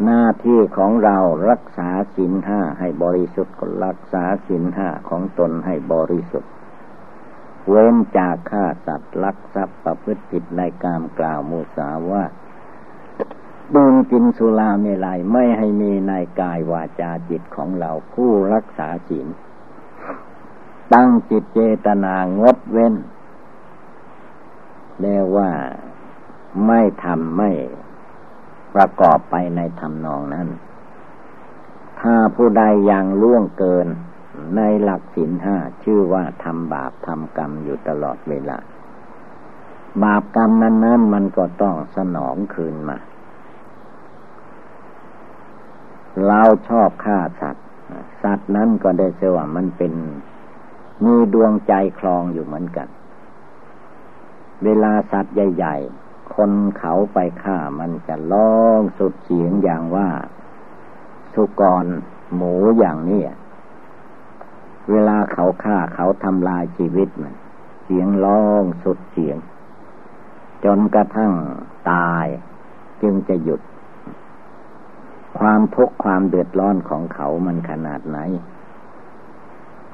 [0.04, 1.18] หน้าที่ของเรา
[1.50, 6.50] รักษาศีลห้าให้บริสุทธิ์รักษาศีลห้าของตนให้บริสุทธิ์
[7.68, 12.24] เว้นจากฆ่าสัตว์ลักทรัพย์ประพฤติผิดในกามกล่าวมูสาว่า
[13.74, 19.26] ดื่มกินสุราเมลัยไม่ให้มีในกายวาจาจิตของเราผู้รักษาศีล
[20.94, 22.94] ตั้งจิตเจตนางดเว้น
[25.00, 25.50] เรียกว่า
[26.66, 27.50] ไม่ทำไม่
[28.74, 30.48] ประกอบไปในธรรมนองนั้น
[32.00, 33.86] ถ้าผู้ใดยังล่วงเกิน
[34.56, 38.58] ในหลักศีลห้าชื่อว่าทำบาปทำกรรมอยู่ตลอดเวลา
[40.02, 42.98] บาปกรรมนั้นนั้นมันก็ต้องสนองคืนมา
[46.26, 47.66] เราชอบฆ่าสัตว์
[48.22, 49.92] สัตว์นั้นก็ได้เชื่อว่ามันเป็น
[51.04, 52.88] มีดวงใจคลองอยู่เหมือนกัน
[54.64, 60.08] เวลาสัตว์ใหญ่ ๆ คนเขาไปฆ่ามันจะร้องสุดเสียงอย่างว่า
[61.34, 61.86] สุกร
[62.34, 63.22] หมูอย่างนี้
[64.90, 67.34] เวลาเขาฆ่าเขาทำลายชีวิตมัน
[67.84, 69.38] เสียงร้องสุดเสียง
[70.64, 71.32] จนกระทั่ง
[71.90, 72.26] ตาย
[73.02, 73.60] จึงจะหยุด
[75.38, 78.18] ความทุกข์ความเดือดร้อนของเขามันขนาดไหน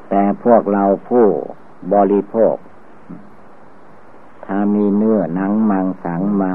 [0.09, 1.27] แต่พวกเราผู้
[1.95, 2.55] บริโภค
[4.49, 6.55] ถ้ามีเนื้อหนังมังสังมา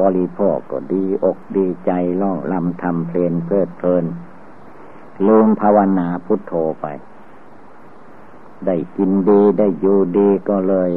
[0.00, 4.04] บริโภคก็ดีอกดีใจล่องลำทำเพลนเพลิดเพลิน
[5.26, 6.86] ลืมภาวนาพุทโธไป
[8.66, 10.92] ได้กินดีได้อยู่ดีก็เลย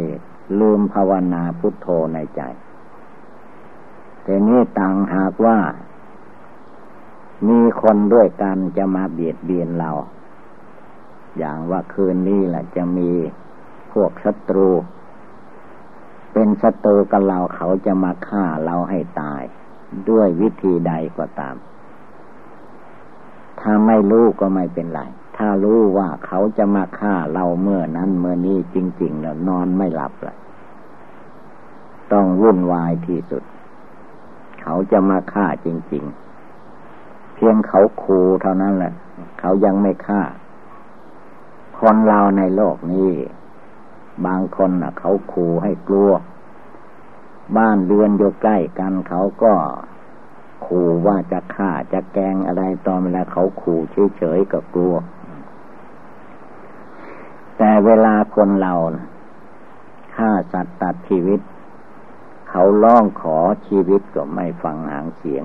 [0.60, 2.42] ลืมภาวนาพุทโธในใจ
[4.24, 5.58] แต่นี้ต่างหากว่า
[7.48, 9.92] มีคนด้วยกันจะมาเบียดเบียนเรา
[11.38, 13.12] อย่างว่าคืนนี้แหละจะมี
[13.92, 14.70] พวกศัตรู
[16.38, 19.44] เป็นศัตรูกับเราเขาจะมาฆ่าเราให้ตาย
[20.10, 21.56] ด้วยวิธีใดก็ตาม
[23.60, 25.02] ถ้าไม่รู้ก็ไม่เป็นไร
[25.38, 30.38] ถ้ารู้ว่าเขาจะมาฆ่าเราเมื่อนั้นเมื่อนี้จริง ๆ แล้วนอนไม่หลับเลย
[32.12, 33.44] ต้องวุ่นวายที่สุด
[34.62, 36.04] เขาจะมาฆ่าจริง
[36.70, 38.94] ๆ เพียงเขาคูเท่านั้นแหละ
[39.40, 40.22] เขายังไม่ฆ่า
[41.80, 43.10] คนเราในโลกนี้
[44.26, 46.12] บางคนนะเขาขู่ให้กลัว
[47.58, 49.54] บ้านเรือนอยู่ใกล้กันเขาก็
[50.66, 53.80] ขู่ว่าจะฆ่าจะแกงอะไรตอนเวลาเขาขู่
[54.18, 54.96] เฉยๆก็กลัว
[57.58, 58.74] แต่เวลาคนเรา
[60.16, 61.40] ฆ่าสัตว์ตัดชีวิต
[62.50, 65.44] เขาร้องขอชีวิตก็ไม่ฟังหางเสียง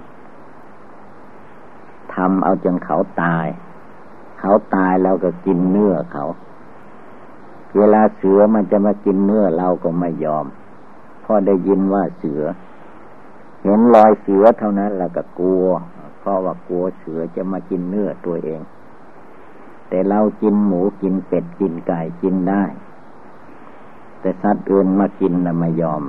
[2.14, 3.46] ทำเอาจนเขาตาย
[4.40, 6.24] เขาตายแล้วก็กินเนื้อเขา
[7.76, 10.46] เวลาเสือมันจะมากินเนื้อเราก็ไม่ยอม
[11.24, 12.42] พอได้ยินว่าเสือ
[13.62, 15.66] เห็นรอยเสือเท่านั้นเราก็กลัว
[16.20, 18.60] เพราะว่ากลัวเสือจะมากินเนื้อตัวเอง
[19.88, 22.64] แต่เรากินหมูกินเป็ดกินไก่กินได้
[24.20, 26.02] แต่สัตว์อื่นมากินเราไม่ยอม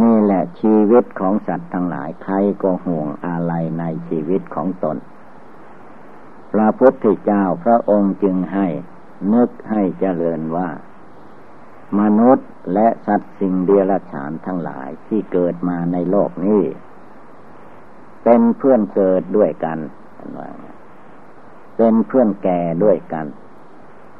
[0.00, 4.96] นี่แหละชีวิตของสัตว์ทั้งหลายใครก็ห่วงอะไรในชีวิตของตน
[6.52, 8.66] พระพุทธเจ้าพระองค์จึงให้
[9.32, 10.68] นึกให้เจริญว่า
[12.00, 16.62] มนุษย์และสัตว์สิ่งเดรัจฉานทั้งหลายที่เกิดมาในโลกนี้
[18.24, 19.78] เป็นเพื่อนเกิดด้วยกัน
[21.76, 23.26] เป็นเพื่อนแก่ด้วยกัน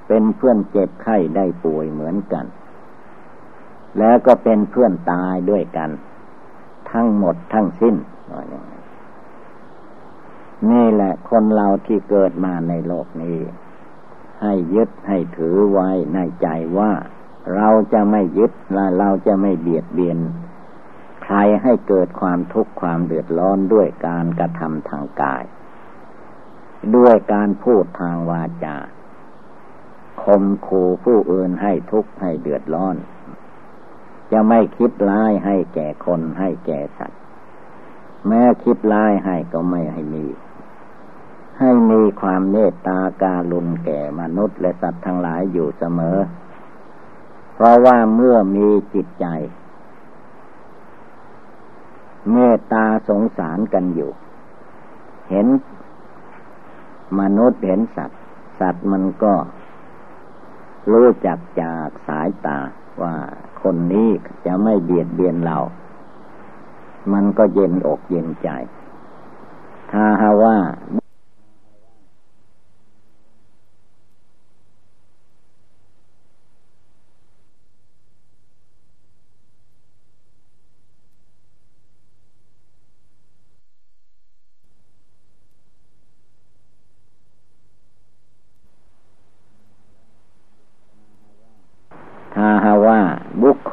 [0.08, 2.46] เป็นเพื่อนเจ็บไข้ได้ป่วยเหมือนกัน
[3.98, 5.90] แล้วก็เป็นเพื่อนตายด้วยกัน
[6.90, 7.94] ทั้งหมดทั้งสิ้น
[10.70, 13.38] นี่แหละคนเราที่เกิดมาในโลกนี้
[14.42, 16.92] ให้ยึดให้ถือไว้ในใจว่า
[17.54, 20.18] เราจะไม่ยึดและเราจะไม่เบียดเบียน
[21.22, 25.44] ใครให้เกิดความทุกข์ความเดือดร้อนด้วยการกระทำทางกาย
[26.96, 28.76] ด้วยการพูดทางวาจา
[30.22, 32.96] คมขู่ผู้อื่นให้ทุกข์ให้เดือดร้อน
[34.32, 37.20] จะไม่คิดร้ายให้แก่คนให้แก่สัตว์
[38.28, 40.26] แม้คิดร้ายให้ก็ไม่ให้มี
[41.58, 46.18] ให้มีความเมตตาการุณแก่มนุษย์และสัตว์ทั้งหลายอยู่เสมอ
[47.54, 49.26] เพราะว่าเมื่อมีจิตใจ
[52.32, 54.10] เมตตาสงสารกันอยู่
[55.30, 55.46] เห็น
[57.20, 58.20] มนุษย์เห็นสัตว์
[58.60, 59.34] สัตว์มันก็
[60.92, 62.58] รู้จักจากสายตา
[63.02, 63.14] ว่า
[63.62, 64.08] คนนี้
[64.46, 65.58] จะไม่เบียดเบียนเรา
[67.12, 68.48] มันก็เย็นอกเย็นใจ
[69.92, 70.56] ถ้าหาว่า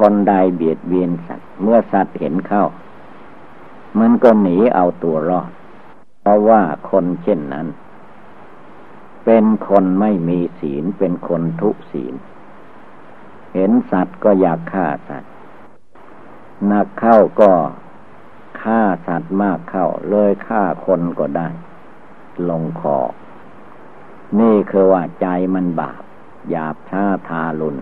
[0.01, 2.65] คน ใดเบียดเบียนสัตว์ เมื่อสัตว์เห็นเข้า
[3.99, 5.51] มันก็หนีเอาตัวรอด
[6.21, 7.67] เพราะว่าคนเช่นนั้น
[9.25, 12.13] เป็นคนไม่มีศีลเป็นคนทุศีล
[13.53, 15.31] เห็นสัตว์ก็อยากฆ่าสัตว์
[16.71, 17.51] นักเข้าก็
[18.61, 21.47] ฆ่าสัตว์มากเข้า เลยฆ่าคนก็ได้
[22.49, 22.99] ลงคอ
[24.39, 26.01] นี่คือว่าใจมันบาป
[26.49, 27.77] หยาบช้าทารุณ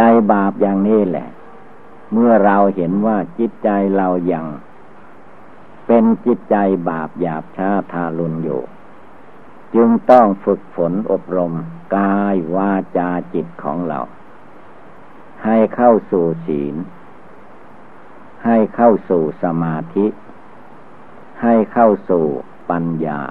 [0.00, 1.28] ใจบาปอย่างนี้แหละ
[2.12, 4.46] เมื่อเราเห็นว่าจิตใจเรายัง
[5.86, 6.56] เป็นจิตใจ
[6.88, 8.62] บาปหยาบช้าทารุณอยู่
[9.74, 11.52] จึงต้องฝึกฝนอบรม
[11.96, 14.00] กายวาจาจิตของเรา
[15.44, 16.74] ให้เข้าสู่ศีล
[18.44, 20.06] ให้เข้าสู่สมาธิ
[21.42, 22.26] ให้เข้าสู่
[22.70, 23.22] ปัญญา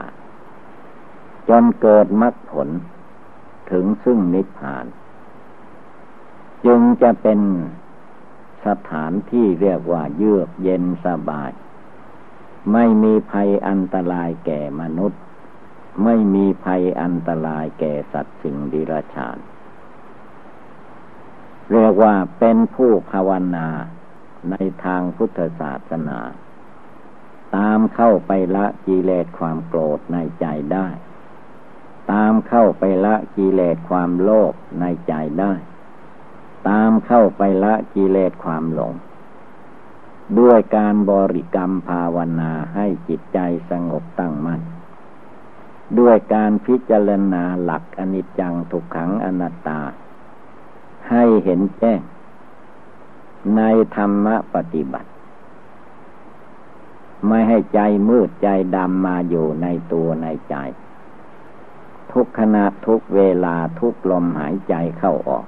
[1.50, 2.70] จนเกิดมรรคผล
[3.72, 4.86] ถึงซึ่งนิพพาน
[6.66, 7.40] จึงจะเป็น
[8.66, 11.52] สถานที่เรียกว่าเยือกเย็นสบาย
[12.74, 15.22] ไม่มีภัยอันตรายแก่มนุษย์
[16.04, 19.38] ไม่มีภัยอันตรายแก่สัตว์สิ่งดิรชาน
[21.72, 23.68] เรียกว่าเป็นผู้ภาวนา
[24.52, 26.20] ในทางพุทธศาสนา
[27.56, 30.88] ตามเข้าไปละกิเลสความโกรธในใจได้
[32.12, 35.54] ตามเข้าไปละกิเลสความโลภในใจได้
[36.68, 38.94] ตามเข้าไปละกิเลสความหลง
[40.40, 44.62] ด้วยการบริกรรมภาวนาให้จิตใจสงบตั้งมัน่น
[46.00, 49.82] ด้วยการพิจารณาหลักอนิจจังทุกขังอนัตตา
[51.10, 52.02] ให้เห็นแจ้ง
[53.56, 53.62] ใน
[53.96, 55.10] ธรรมปฏิบัติ
[57.28, 60.56] ไม่ให้ใจมืดใจดำมาอยู่ในตัวในใจ
[62.12, 65.46] ทุกขณะทุกเวลาทุกลมหายใจเข้าออก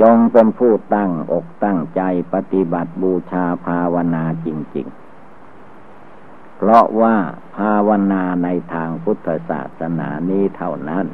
[0.00, 2.02] จงเป็นผู้ตั้งอกตั้งใจ
[2.34, 4.86] ปฏิบัติบูชาภาวนาจริง
[5.72, 7.16] ๆ เพราะว่า
[7.56, 11.06] ภาวนาในทางพุทธศาสนานี้เท่านั้น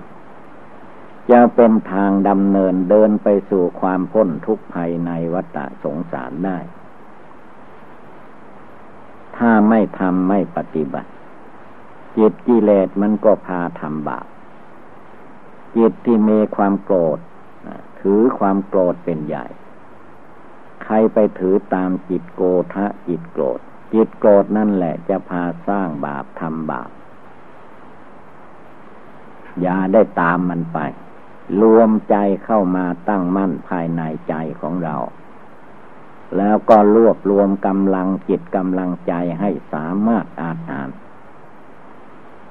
[1.31, 6.59] จะเป็นทางดำเนินเดินไปสู่ความพ้นทุกข์ภัยในวัฏสงสารได้
[9.37, 11.11] ถ้าไม่ทำไม่ปฏิบัติ
[12.17, 14.27] จิตกิเลสมันก็พาทำบาป
[15.77, 17.19] จิตที่มีความโกรธ
[18.05, 19.47] ถือความโกรธเป็นใหญ่
[20.85, 22.43] ใครไปถือตามจิตโก
[22.75, 23.59] ทะจิตโกรธ
[23.95, 26.91] จิตโกรธนั่นแหละจะพาสร้างบาปทำบาป
[29.61, 30.79] อย่าได้ตามมันไป
[31.63, 34.97] รวมใจเข้ามาตั้งมั่นภายในใจของเรา
[36.37, 40.89] แล้วก็รวบรวมกำลังจิตกำลังใจให้สามารถอาหาร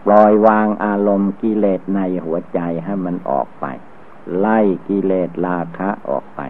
[0.05, 3.65] ปล่อยวางอารมณ์กิเลสในหัวใจให้มันออกไป
[4.39, 6.41] ไล่กิเลสราคะออกไป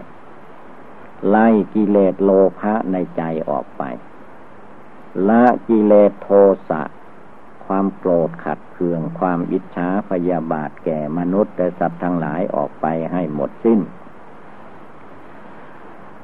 [1.29, 3.83] ไล่กิเลสโลภะในใจออกไป
[5.27, 6.29] ละกิเลสโท
[6.69, 6.81] สะ
[7.65, 13.79] ความโกรธขัดเคืองความอิจฉาพยาบาทแก่มนุษย์และสัตว์ทั้งหลายออกไปให้หมดสิ้น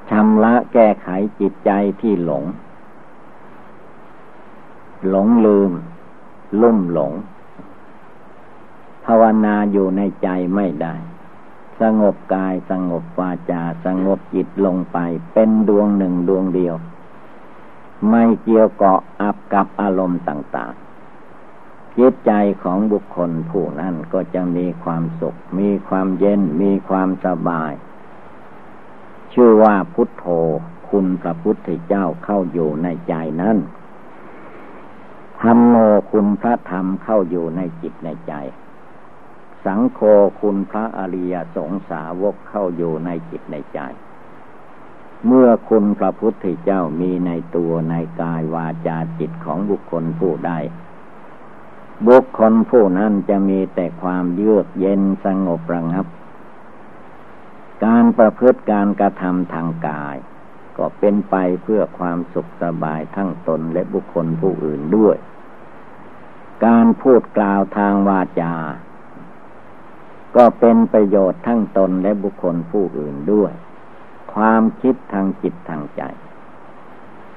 [0.10, 1.08] ชำระแก้ไข
[1.40, 1.72] จิตใจ
[2.02, 2.44] ที่หลง
[5.10, 5.72] หลงลืม
[6.62, 7.14] ลุ่มหลง
[9.06, 10.96] ภาวนาอยู่ในใจไม่ได้
[11.82, 14.98] สงบกายสงบวาจา สงบจิตลงไป
[15.34, 16.76] เป็นดวงหนึ่งดวงเดียว
[18.10, 22.32] ไม่เกี่ยวเกาะอับกับอารมณ์ต่างๆ จิตใจ
[22.64, 27.74] ของบุคคลผู้นั้นก็จะมีความสุข มีความเย็น มีความสบาย
[29.34, 30.26] ชื่อว่าพุทโธ
[30.90, 33.58] คุณพระพุทธเจ้าเข้าอยู่ในใจนั้น
[35.42, 35.76] ธรรมโม
[36.12, 38.34] คุณพระธรรมเข้าอยู่ในจิตในใจ
[39.66, 40.00] สังโฆ
[40.42, 43.80] คุณพระอริยสงสาวกเข้าอยู่ในจิตในใจ
[45.28, 50.52] เมื่อคุณพระพุทธเจ้ามีในตัวในกายวาจาจิตของบุคคลผู้ใด
[52.08, 56.06] บุคคลผู้นั้นจะมีแต่ความเยือกเย็นสงบระงับ
[57.86, 60.16] การประพฤติการกระทำทางกาย
[60.78, 65.18] ก็เป็นไปเพื่อความสุขสบายทั้งตนและบุคคลผู้อื่นด้วย
[66.66, 68.54] การพูดกล่าวทางวาจา
[70.36, 73.54] ก็เป็นประโยชน์ทั้งตนและบุคคลผู้อื่นด้วย
[74.34, 76.02] ความคิดทางจิตทางใจ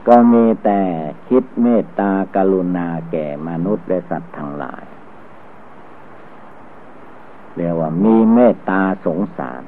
[0.08, 0.82] ก็มีแต่
[1.28, 4.84] คิดเมตตากรุณาแก่มนุษย์และสัตว์ทั้งหลาย
[7.54, 9.62] เรียกว่ามีเมตตาสงสาร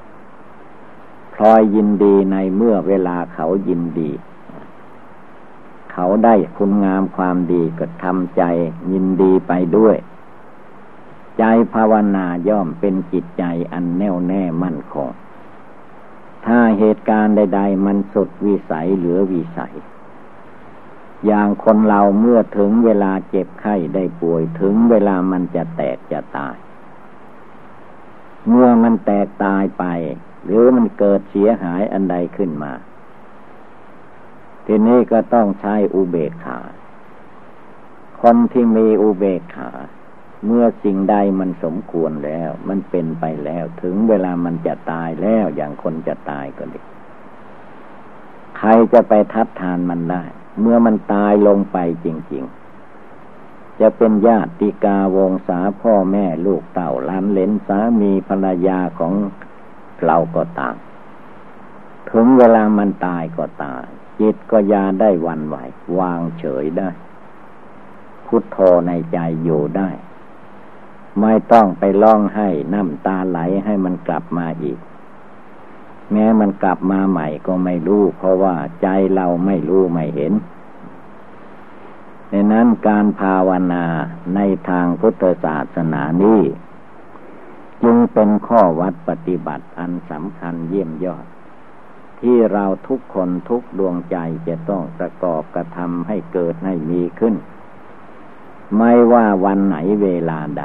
[1.34, 4.10] พลอยยินดีในเมื่อเวลาเขายินดี
[5.92, 8.42] เขาได้คุณงามความดีก็ทำใจ
[8.92, 9.96] ยินดีไปด้วย
[11.38, 15.10] ใจภาวนาย่อมเป็นจิตใจอันแน่วแน่มั่นคง
[16.46, 19.74] ถ้าเหตุการณ์ใด ๆ มันสุดวิสัยเหลือวิสัย
[21.26, 26.56] อย่างคนเราเมื่อถึงเวลาเจ็บไข้ได้ป่วยถึงเวลามันจะแตกจะตาย
[28.48, 29.84] เมื่อมันแตกตายไป
[30.44, 32.72] หรือมันเกิดเสียหายอันใดขึ้นมา
[34.66, 36.58] ทีนี้ก็ต้องใช้อุเบกขา
[38.22, 39.70] คนที่มีอุเบกขา
[40.46, 46.80] เมื่อสิ่งใดมันสมควรแล้ว มันเป็นไปแล้ว ถึงเวลามันจะตายแล้วอย่างคนจะตายก็ดี
[48.58, 50.24] ใครจะไปทัดทานมันได้
[50.60, 52.44] เมื่อมันตายลงไปจริง
[53.12, 59.12] ๆ จะเป็นญาติกาวงศาพ่อแม่ลูกเต่าล้านเลนสามีภรรยาของ
[60.04, 60.76] เราก็ตาม
[62.10, 63.86] ถึงเวลามันตายก็ตาย
[64.20, 65.56] จิตก็ยาได้วันไหว
[65.98, 66.90] วางเฉยได้
[68.26, 69.88] พุทโธในใจอยู่ได้
[71.20, 74.78] ไม่ต้องไปร้องให้น้ำตาไหลให้มันกลับมาอีก
[76.12, 80.32] แม้มันกลับมาใหม่ก็ไม่รู้ เพราะว่าใจเราไม่รู้ไม่เห็น
[82.30, 83.84] ในนั้นการภาวนา
[84.34, 86.40] ในทางพุทธศาสนานี้
[87.82, 91.26] จึงเป็นข้อวัดปฏิบัติอันสำคัญเยี่ยมยอด
[92.20, 94.16] ที่เราทุกคนทุกดวงใจ
[94.48, 97.34] จะต้องประกอบกระทำให้เกิดให้มีขึ้น
[98.76, 100.64] ไม่ว่าวันไหนเวลาใด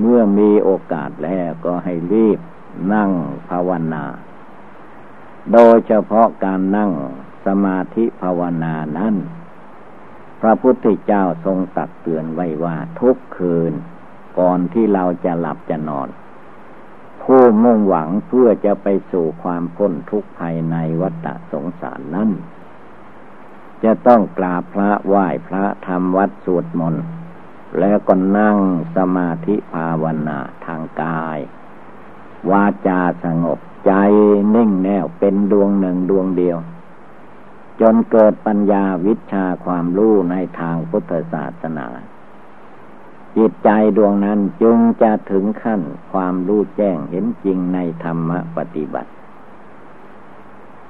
[0.00, 2.38] เมื่อมีโอกาสแล้วก็ให้รีบ
[2.94, 3.10] นั่ง
[3.48, 4.04] ภาวนา
[5.52, 6.92] โดยเฉพาะการนั่ง
[7.46, 9.14] สมาธิภาวนานั้น
[10.40, 13.72] พระพุทธเจ้าทรงตักเตือนไว้ว่าทุกคืน
[14.38, 16.08] ก่อนที่เราจะหลับจะนอน
[17.22, 22.30] ผู้มุ่งหวังเพื่อจะไปสู่ความพ้นทุกข์ภายในวัฏสงสารนั้น
[23.84, 27.04] จะต้องกราบพระไหว้พระทำวัดสวดมนต์
[27.80, 28.58] แล้วก็นั่ง
[28.96, 31.38] สมาธิภาวนาทางกาย
[32.50, 33.92] วาจาสงบใจ
[34.54, 36.58] นิ่งแน่วเป็นดวงหนึ่งดวงเดียว
[37.80, 41.88] จนเกิดปัญญาวิชาความรู้ในทางพุทธศาสนา
[43.36, 49.10] จิตใจดวงนั้นจึงจะถึงขั้นความรู้แจ้งเห็นจริงในธรรมปฏิบัติ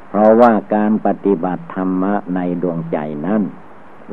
[0.09, 3.43] เพราะว่าการปฏิบัติธรรมะในดวงใจนั้น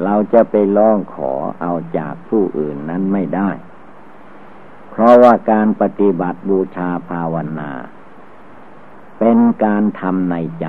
[0.03, 1.31] เราจะไปร้องขอ
[1.61, 3.49] เอาจากผู้อื่นนั้นไม่ได้
[4.89, 7.71] เพราะว่าการปฏิบัติบูชาภาวนา
[9.19, 10.67] เป็นการทำในใจ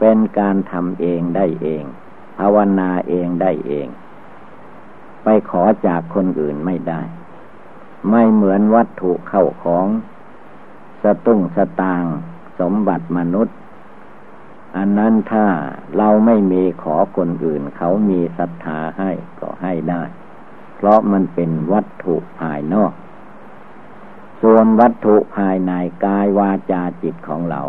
[0.00, 1.84] เป็นการทำเองได้เอง
[2.38, 3.88] ภาวนาเองได้เอง
[5.24, 7.02] ไปขอจากคนอื่นไม่ได้
[8.10, 9.86] ไม่เหมือนวัตถุเข้าของ
[11.02, 12.04] สตุ้งสตาง
[12.60, 13.57] สมบัติมนุษย์
[14.76, 15.46] อันนั้นถ้า
[15.96, 19.10] เราไม่มีขอคนอื่น เขามีศรัทธาให้
[19.40, 20.02] ก็ให้ได้
[20.76, 22.92] เพราะมันเป็นวัตถุภายนอก
[24.42, 25.72] ส่วนวัตถุภายใน
[26.04, 27.62] กายวาจาจิตของเรา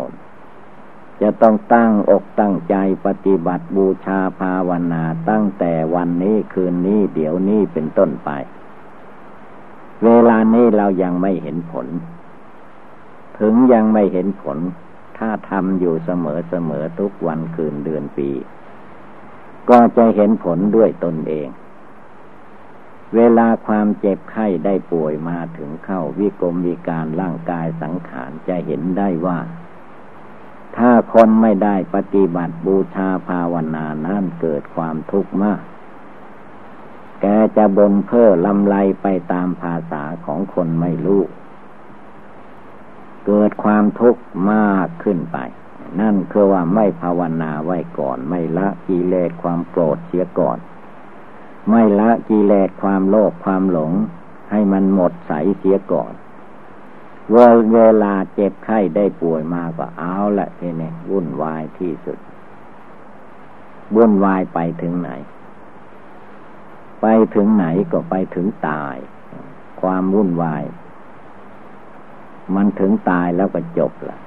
[1.22, 2.76] จะต้องตั้งอกตั้งใจ
[3.06, 8.30] ปฏิบัติบูชาภาวนาตั้งแต่วันนี้คืนนี้เดี๋ยวนี้เป็นต้นไป
[10.04, 11.86] เวลานี้เรายังไม่เห็นผล
[13.38, 14.58] ถึงยังไม่เห็นผล
[15.20, 18.30] ถ้าทำอยู่เสมอเสมอทุกวันคืนเดือนปี
[19.70, 21.48] ก็จะเห็นผลด้วยตนเอง
[23.16, 29.38] เวลาความเจ็บไข้ได้ป่วยมาถึงเข้าวิกรมวิการร่างกายสังขารจะเห็นได้ว่า
[30.76, 35.60] ถ้าคนไม่ได้ปฏิบัติบูชาภาวนานั้นเกิดความทุกข์มาก
[37.20, 41.22] แกจะบนเพ้อลำไรไปตามภาษาของคนไม่รู้
[43.26, 45.38] เกิดความทุกข์มากขึ้นไป
[46.00, 50.58] นั่นคือว่าไม่ภาวนาไว้ก่อน ไม่ละกิเลสความโกรธเสียก่อน
[51.70, 53.92] ไม่ละกิเลสความโลภความหลง
[54.50, 56.12] ให้มันหมดใสเสียก่อน
[57.74, 62.18] เวลาเจ็บไข้ได้ป่วยมาก็เอาละทีนี้วุ่นวายที่สุด
[63.96, 65.10] วุ่นวายไปถึงไหน
[67.02, 68.96] ไปถึงไหนก็ไปถึงตาย
[69.80, 70.62] ความวุ่นวาย
[72.56, 74.18] มันถึงตายแล้วก็จบละ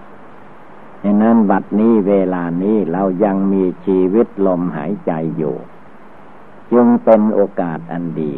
[1.03, 5.55] ฉะนั้นบัดนี้เวลานี้เรายังมีชีวิตลมหายใจอยู่
[6.71, 8.33] จึงเป็นโอกาสอันดี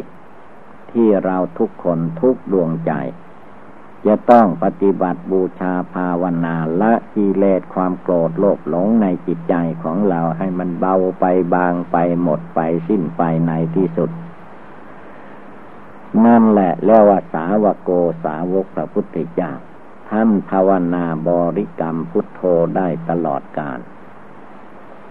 [0.90, 2.92] ที่เราทุกคนทุกดวงใจ
[4.06, 11.24] จะต้องปฏิบัติบูชาภาวนาละกิเลสความโกรธโลภหลงในจิตใจของเราให้มันเบาไป
[11.54, 14.10] บางไปหมดไปสิ้นไปในที่สุด
[16.24, 17.90] นั่นแหละเรียกว่าสาวโก
[18.24, 19.52] สาวกพระพุทธเจ้า
[20.10, 22.40] ท่านภาวนาบริกรรมพุทโธ
[22.76, 23.80] ได้ตลอดกาล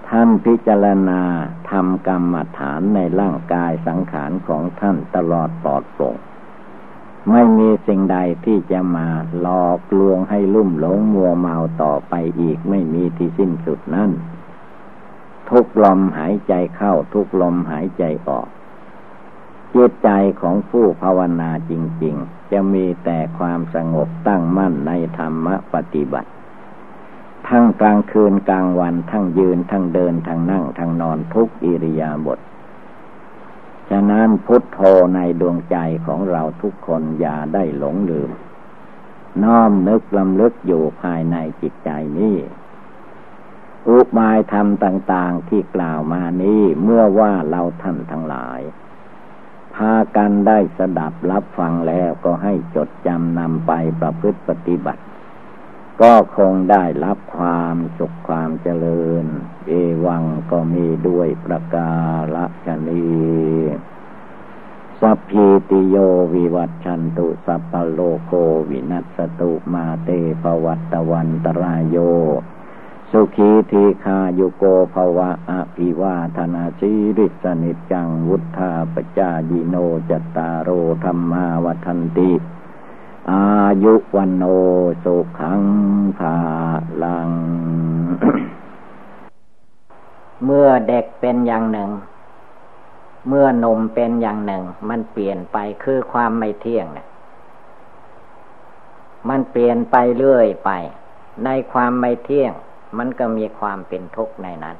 [0.09, 1.21] ท่านพิจารณา
[1.71, 6.17] ทำกรรมฐานในร่างกายสังขารของท่านตลอดปลอดโปร่ง
[7.31, 9.07] ไม่มีสิ่งใดที่จะมา
[9.41, 14.11] หลอกลวงให้ลุ่มหลงมัวเมาต่อไปอีกไม่มีที่สิ้นสุดนั่น
[15.49, 18.47] ทุกลมหายใจเข้าทุกลมหายใจออก
[19.75, 20.09] จิตใจ
[20.41, 21.73] ของผู้ภาวนาจ
[22.03, 26.29] ริง ๆ จะมีแต่ความสงบตั้งมั่นในธรรมปฏิบัติ
[27.47, 32.39] ทั้งกลางคืนกลางวันทั้งยืนทั้งเดินทั้งนั่งทั้งนอนทุกอิริยาบถ
[33.89, 34.79] ฉะนั้นพุทโธ
[35.15, 38.29] ในดวงใจของเราทุกคนอย่าได้หลงลืม
[39.43, 42.37] น้อมนึกลำลึกอยู่ภายในจิตใจนี้
[43.87, 48.61] อุบายธรรมต่าง ๆที่กล่าวมานี้เมื่อว่าเราท่านทั้งหลาย
[49.75, 55.01] พากันได้สดับรับฟังแล้วก็ให้จดจำนำไปประพฤติปฏิบัติ
[56.01, 59.25] ก็คงได้รับความสุขความเจริญ
[59.67, 59.71] เอ
[60.05, 61.91] วังก็มีด้วยประกา
[62.65, 63.05] ศนี
[65.01, 65.95] สัพพิติโย
[66.33, 68.31] วิวัตชันตุสัพพโลโค
[68.69, 70.09] วินัสตุมาเต
[70.43, 71.97] ปวัตตวันตรายโย
[73.17, 74.63] สุขีทีคาโยโก
[74.93, 79.75] ภวะอภิวาธนาชีริสนิจังวุธาปจายิโน
[80.09, 80.69] จตารโร
[81.03, 82.31] ธรรมาวันติ
[83.31, 83.45] อา
[83.83, 84.43] ยุวันโน
[85.03, 85.61] สุขัง
[86.19, 86.37] ภา
[87.03, 87.29] ลัง
[90.43, 91.91] เมื่อเด็กเป็นอย่างหนึ่ง
[93.27, 97.07] เมื่อนมเป็นอย่างหนึ่ง มันเปลี่ยนไปคือความไม่เที่ยงเนี่ย
[99.29, 100.71] มันเปลี่ยนไปเรื่อยไป
[101.45, 102.53] ในความไม่เที่ยง
[102.97, 104.77] มันก็มีความเป็นทุกข์ในนั้น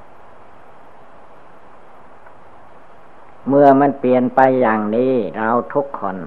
[3.47, 6.17] เมื่อมันเปลี่ยนไปอย่างนี้เราทุกคน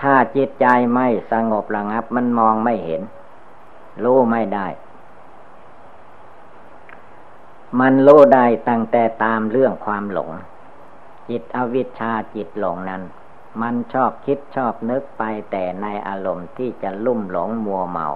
[0.00, 3.02] ถ้าจิตใจไม่สงบระงับ มันมองไม่เห็น
[4.04, 4.66] รู้ไม่ได้
[7.80, 10.30] มันรู้ได้ตั้งแต่ตามเรื่องความหลง
[11.28, 13.02] จิตอวิชชาจิตหลงนั้น
[13.60, 18.06] มันชอบคิดชอบนึกไปแต่ในอารมณ์ที่จะลุ่มหลงมัวเมา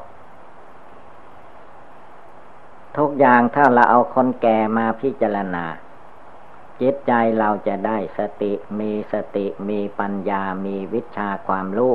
[2.97, 5.65] ทุกอย่างถ้าเราเอาคนแก่มาพิจารณา
[6.81, 11.95] จิตใจเราจะได้สติมีสติมีปัญญามีวิชาความรู้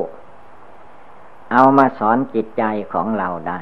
[1.51, 3.59] เอามาสอนจิตใจของเราได้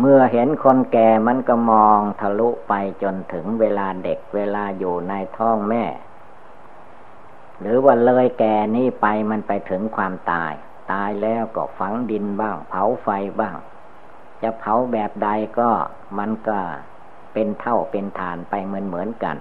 [0.00, 5.84] เมื่อเห็นคนแก่มันก็มองทะลุไปจนถึงเวลาเด็กเวลาอยู่ในท้องแม่
[7.60, 10.52] หรือว่าเลยแก่นี่ไปมันไปถึงความตาย
[10.92, 13.08] ตายแล้วก็ฝังดินบ้าง เผาไฟ
[13.40, 13.56] บ้าง
[14.44, 15.28] จะเผาแบบใด
[15.58, 15.70] ก็
[16.18, 16.58] มันก็
[17.32, 19.36] เป็นเท่าเป็นฐานไปเหมือนเหมือนกัน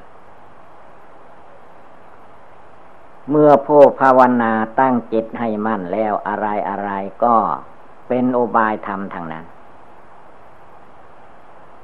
[3.30, 6.90] เมื่อผู้ภาวนาตั้งจิตให้มั่นแล้วอะไรอะไร
[7.24, 7.36] ก็
[8.08, 9.46] เป็นโอบายธรรมทางนั้น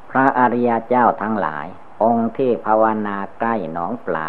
[0.09, 1.65] พระอริยเจ้าทั้งหลาย
[2.03, 4.27] องค์ที่ภาวนาใกล้หนองปลา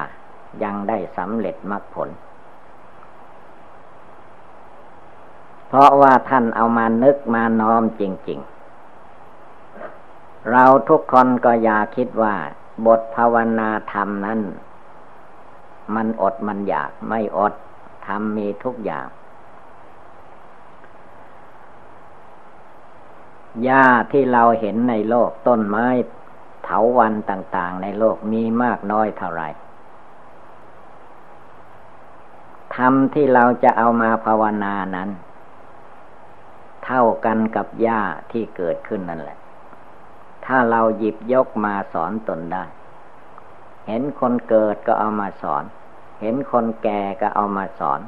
[0.63, 2.11] ยังได้สำเร็จมรรคผล
[5.69, 8.60] เพราะว่าท่านเอามานึกมาน้อมจริง ๆ
[10.51, 12.35] เราทุกคนก็อย่าคิดว่า
[12.87, 14.41] บทภาวนาธรรมนั้น
[15.95, 17.55] มันอดมันอยากไม่อด
[18.07, 19.07] ทำมีทุกอย่าง
[23.65, 25.87] หญ้าที่เราเห็นในโลกต้นไม้
[26.65, 29.49] เถาวันต่างๆ ในโลกมีมากน้อยเท่าไหร่
[32.77, 35.11] ธรรมที่เราจะเอามาภาวนานั้น
[36.85, 38.01] เท่ากันกับหญ้า
[38.33, 39.40] ที่เกิดขึ้นนั่นแหละ
[40.53, 42.65] ถ้าเราหยิบยกมาสอนตนได้
[43.87, 45.65] เห็นคนเกิดก็เอามาสอน
[46.21, 48.01] เห็นคนแก่ก็เอามาสอน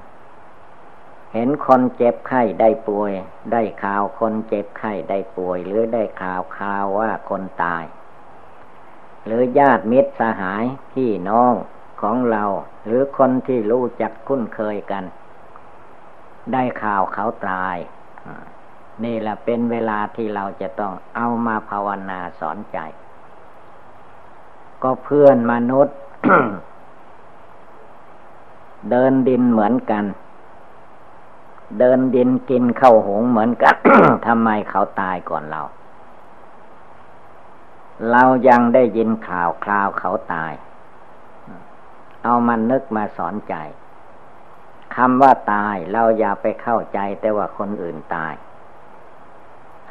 [1.35, 3.13] เห็นคนเจ็บไข้ได้ป่วย
[3.53, 7.85] ได้ข่าวคนเจ็บไข้ได้ป่วย หรือได้ข่าวข่าวว่าคนตาย
[9.25, 11.55] หรือญาติมิตรสหายพี่น้อง
[12.03, 12.45] ของเรา
[12.85, 15.05] หรือคนที่รู้จักคุ้นเคยกัน
[16.53, 17.77] ได้ข่าวเขาตาย
[19.05, 22.79] นี่แหละเป็นเวลาที่เราจะต้องเอามาภาวนาสอนใจ
[24.83, 25.97] ก็เพื่อนมนุษย์
[28.91, 30.05] เดินดินเหมือนกัน
[31.79, 33.77] เดินดินกินข้าวหงเหมือนกัน
[34.27, 35.63] ทำไมเขาตายก่อนเรา
[38.11, 40.53] เรายังได้ยินข่าวคราวเขาตาย
[42.23, 43.55] เอามันนึกมาสอนใจ
[44.97, 48.35] คำว่าตายเราอย่าไปเข้าใจแต่ว่าคนอื่นตาย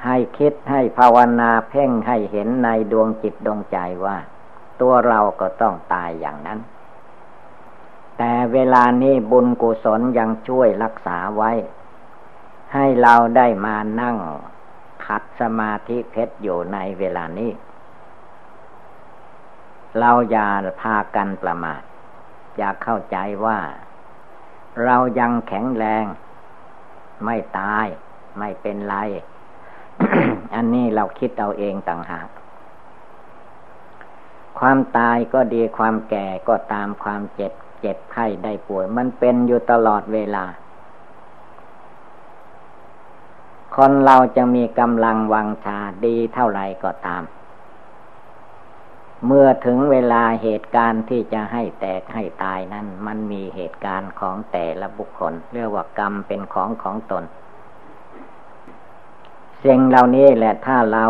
[0.06, 4.18] ให้คิดให้ภาวนาเพ่งให้เห็นในดวงจิตดวงใจว่า
[4.82, 6.60] ตัวเราก็ต้องตายอย่างนั้น
[8.18, 11.52] แต่เวลานี้บุญกุศลยังช่วยรักษาไว้
[12.74, 14.18] ให้เราได้มานั่ง
[15.06, 17.52] ขัดสมาธิเพชรอยู่ในเวลานี้
[20.00, 20.48] เราอย่า
[20.82, 21.82] พากันประมาท
[22.58, 23.60] อย่าเข้าใจว่า
[24.84, 26.06] เรายังแข็งแรง
[27.26, 27.88] ไม่ตาย
[28.40, 28.96] ไม่เป็นไร
[30.56, 32.28] อันนี้เราคิดเอาเองต่างหาก
[34.60, 40.46] ความตายก็ดีความแก่ก็ตามความเจ็บ เจ็บไข้ได้ป่วย มันเป็นอยู่ตลอดเวลา
[43.76, 47.24] คนเราจะมีกำลังวังชาดีเท่าไรก็ตาม
[49.26, 57.24] เมื่อถึงเวลาเหตุการณ์ที่จะให้แตกให้ตายนั้น มันมีเหตุการณ์ของแต่ละบุคคล เรียกว่ากรรมเป็นของของตน
[59.66, 61.06] สิ่งเหล่านี้แหละถ้าเรา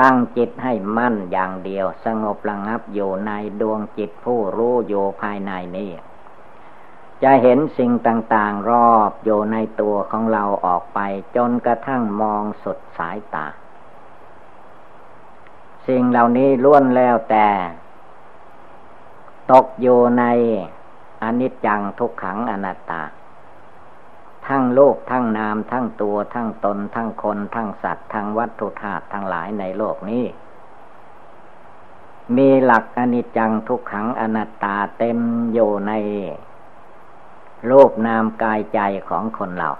[0.00, 5.90] ตั้งจิตให้มั่นอย่างเดียว สงบระงับอยู่ในดวงจิตผู้รู้อยู่ภายในนี้
[7.22, 10.98] จะเห็นสิ่งต่างๆรอบอยู่ในตัวของเราออกไป
[11.36, 13.46] จนกระทั่งมองสุดสายตา
[15.86, 17.48] สิ่งเหล่านี้ล้วนแล้วแต่
[19.52, 20.24] ตกอยู่ใน
[21.22, 23.02] อนิจจังทุกขังอนัตตา
[24.48, 30.24] ทั้งโลกทั้งนามทั้งตัวทั้งตน ทั้งคน ทั้งสัตว์ ทั้งวัตถุธาตุทั้งหลายในโลกนี้
[32.36, 35.18] มีหลักอนิจจังทุกขังอนัตตาเต็ม
[35.52, 35.92] อยู่ใน
[37.70, 39.70] รูปนามกายใจของคนเรา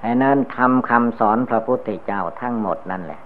[0.00, 3.20] ไอ้นั้นทำคำสอนพระพุทธเจ้าทั้งหมดนั่นแหละ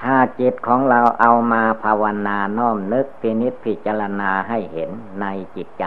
[0.00, 4.90] ถ้าจิตของเราเอามาภาวนาน้อมนึกพินิจพิจารณาให้เห็น
[5.20, 5.26] ใน
[5.56, 5.84] จิตใจ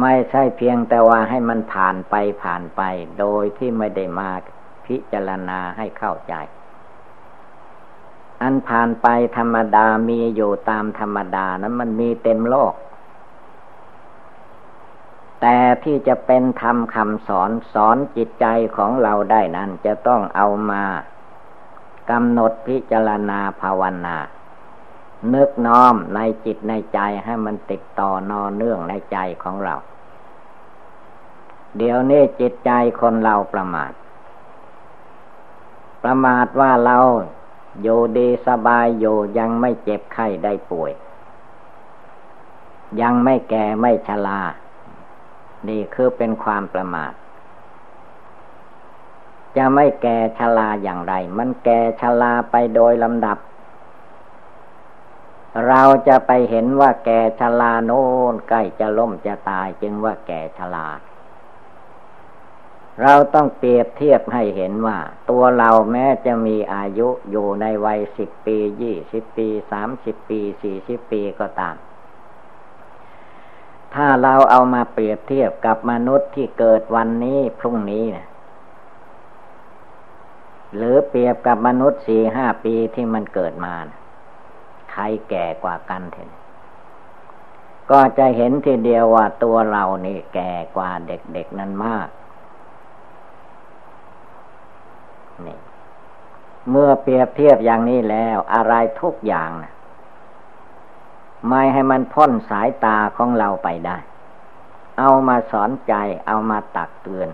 [0.00, 2.82] ไม่ใช่เพียงแต่ว่าให้มันผ่านไปผ่านไป
[3.18, 4.30] โดยที่ไม่ได้มา
[4.86, 6.34] พิจารณาให้เข้าใจ
[8.42, 12.74] อันผ่านไปธรรมดามีอยู่ตามธรรมดานั้นมันมีเต็มโลก
[15.40, 20.84] แต่ที่จะเป็นธรรมคำสอนสอนจิตใจของเราได้นั้น จะต้องเอามา
[22.10, 24.16] กำหนดพิจารณาภาวนา
[25.34, 29.74] นึกน้อมในจิตในใจให้มันติดต่อนอเนื่องในใจของเรา
[31.76, 32.70] เดี๋ยวนี้จิตใจ
[33.00, 33.92] คนเราประมาท
[36.02, 36.98] ประมาทว่าเรา
[37.82, 40.92] อยู่ดีสบายอยู่ยังไม่เจ็บไข้ได้ป่วย
[43.00, 44.40] ยังไม่แก่ไม่ชรา
[45.68, 47.12] นี่คือเป็นความประมาท
[49.56, 53.38] จะไม่แก่ชราอย่างไร มันแก่ชราไปโดยลำดับ
[55.68, 60.88] เราจะไปเห็นว่าแก่ชราโน้นใกล้จะล้มจะตายจึงว่าแก่ชรา
[63.02, 64.98] เราต้องเปรียบเทียบให้เห็นว่า
[65.30, 71.76] ตัวเราแม้จะมีอายุอยู่ในวัยสิบปียี่สิบปีสามสิบปีสี่สิบปีก็ตาม
[73.94, 78.26] ถ้าเราเอามาเปรียบเทียบกับมนุษย์ที่เกิดวันนี้พรุ่งนี้นะ
[80.76, 83.98] หรือเปรียบกับมนุษย์สี่ห้าปีที่มันเกิดมานะ
[84.96, 86.30] ครแก่กว่ากันเถอะ
[87.90, 92.08] ก็จะเห็นทีเดียวว่าตัวเรานี่แก่กว่าเด็กๆนั้นมาก
[95.46, 95.58] นี่
[96.70, 99.72] เมื่อเปรียบเทียบอย่างนี้แล้ว อะไรทุกอย่างนะ
[101.48, 103.96] ไม่ให้มันพ้นสายตาของเราไปได้
[104.98, 105.94] เอามาสอนใจ
[106.26, 107.28] เอามาตักเตือน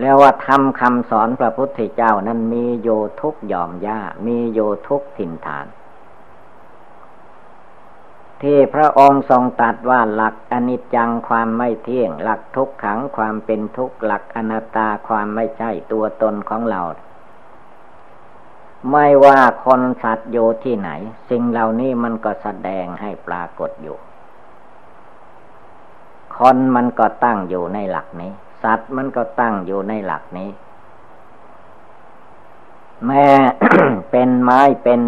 [0.00, 2.88] แล้วว่าทำคำสอนพระพุทธเจ้านั้นมีโย
[3.20, 5.66] ทุกยอมย่ามีโยทุกถิ่นฐาน
[8.42, 16.82] ที่พระองค์ทรงตัดว่าหลักอนิจจังความไม่เที่ยง หลักทุกขังความเป็นทุกข์หลักอนัตตาความไม่ใช่ตัวตนของเรา
[18.90, 20.90] ไม่ว่าคนสัตว์อยู่ที่ไหน
[21.30, 23.96] สิ่งเหล่านี้มันก็แสดงให้ปรากฏอยู่
[26.36, 28.32] คนมันก็ตั้งอยู่ในหลักนี้
[28.62, 30.50] สัตว์มันก็ตั้งอยู่ในหลักนี้
[33.06, 33.26] แม้
[34.10, 35.00] เป็นไม้เป็น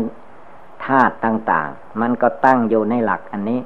[0.84, 3.60] ธาตุต่าง ๆ มันก็ตั้งอยู่ในหลักอันนี้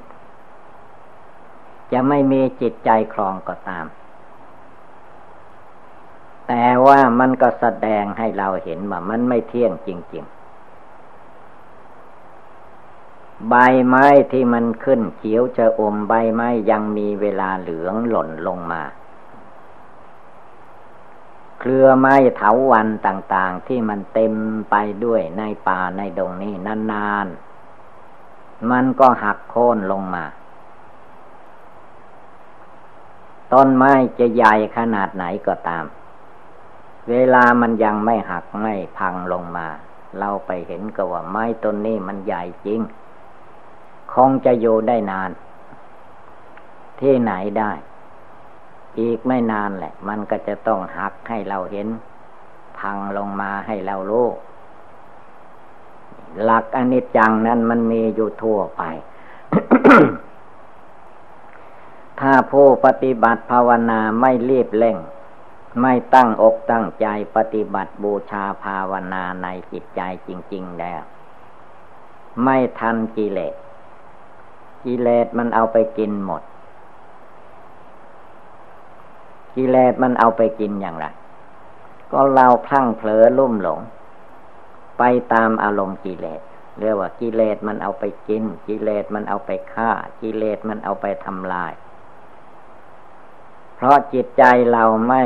[1.92, 3.86] จะไม่มีจิตใจครองก็ตาม
[6.48, 10.34] แต่ว่ามันก็แสดงให้เราเห็นว่ามันไม่เที่ยงจริง ๆ
[13.48, 13.54] ใบ
[13.86, 18.82] ไม้ที่มันขึ้นเขียวจะอมใบไม้ยังมีเวลาเหลืองหล่นลงมา
[21.66, 24.34] เครือไม้เถาวันต่าง ๆ ที่มันเต็ม
[24.70, 26.54] ไปด้วยในป่าในดงนี้
[26.92, 30.24] นานๆ มันก็หักโค่นลงมา
[33.52, 35.84] ต้นไม้จะใหญ่ขนาดไหนก็ตาม
[37.10, 39.68] เวลามันยังไม่หักไม่พังลงมา
[40.18, 42.80] เราไปเห็นก็ว่าไม้ต้นนี้มันใหญ่จริง
[44.12, 45.30] คงจะอยู่ได้นาน
[47.00, 47.72] ที่ไหนได้
[49.00, 51.88] อีกไม่นานแหละ มันก็จะต้องหักให้เราเห็น
[52.78, 54.28] พังลงมาให้เรารู้
[56.42, 58.82] หลักอนิจจังนั้นมันมีอยู่ทั่วไป
[62.20, 64.98] ถ้าผู้ปฏิบัติภาวนาไม่รีบเร่ง
[65.80, 71.02] ไม่ตั้งอกตั้งใจปฏิบัติบูชาภาวนาในจิตใจจริง ๆ แล้ว
[72.44, 73.54] ไม่ทันกิเลส
[74.84, 76.42] กิเลสมันเอาไปกินหมด
[79.56, 81.06] กิเลสมันเอาไปกินอย่างไร
[82.12, 83.80] ก็เราพลั้งเผลอลุ่มหลง
[84.98, 85.02] ไป
[85.32, 86.42] ตามอารมณ์กิเลส
[86.80, 89.90] เรียกว่ากิเลสมันเอาไปกิน กิเลสมันเอาไปฆ่า
[90.20, 91.72] กิเลสมันเอาไปทำลาย
[93.74, 95.24] เพราะจิตใจเราไม่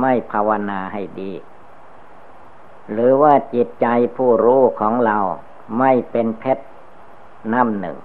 [0.00, 1.32] ไม่ภาวนาให้ดี
[2.92, 5.18] หรือว่าจิตใจผู้รู้ของเรา
[5.78, 6.64] ไม่เป็นเพชร
[7.52, 7.96] น้ำหนึ่ง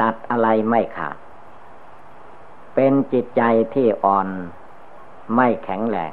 [0.00, 1.16] ตัดอะไรไม่ขาด
[2.74, 3.42] เป็นจิตใจ
[3.74, 4.28] ที่อ่อน
[5.34, 6.12] ไม่แข็งแรง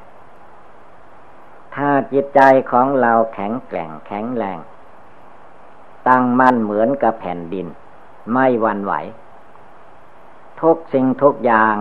[1.76, 2.42] ถ้าจิตใจ
[2.72, 4.60] ของเราแข็งแกร่งแข็งแรง
[6.08, 7.68] ตั้งมั่นเหมือนกับแผ่นดิน
[8.32, 8.94] ไม่วันไหว
[10.62, 11.76] ทุกสิ่งทุกอย่าง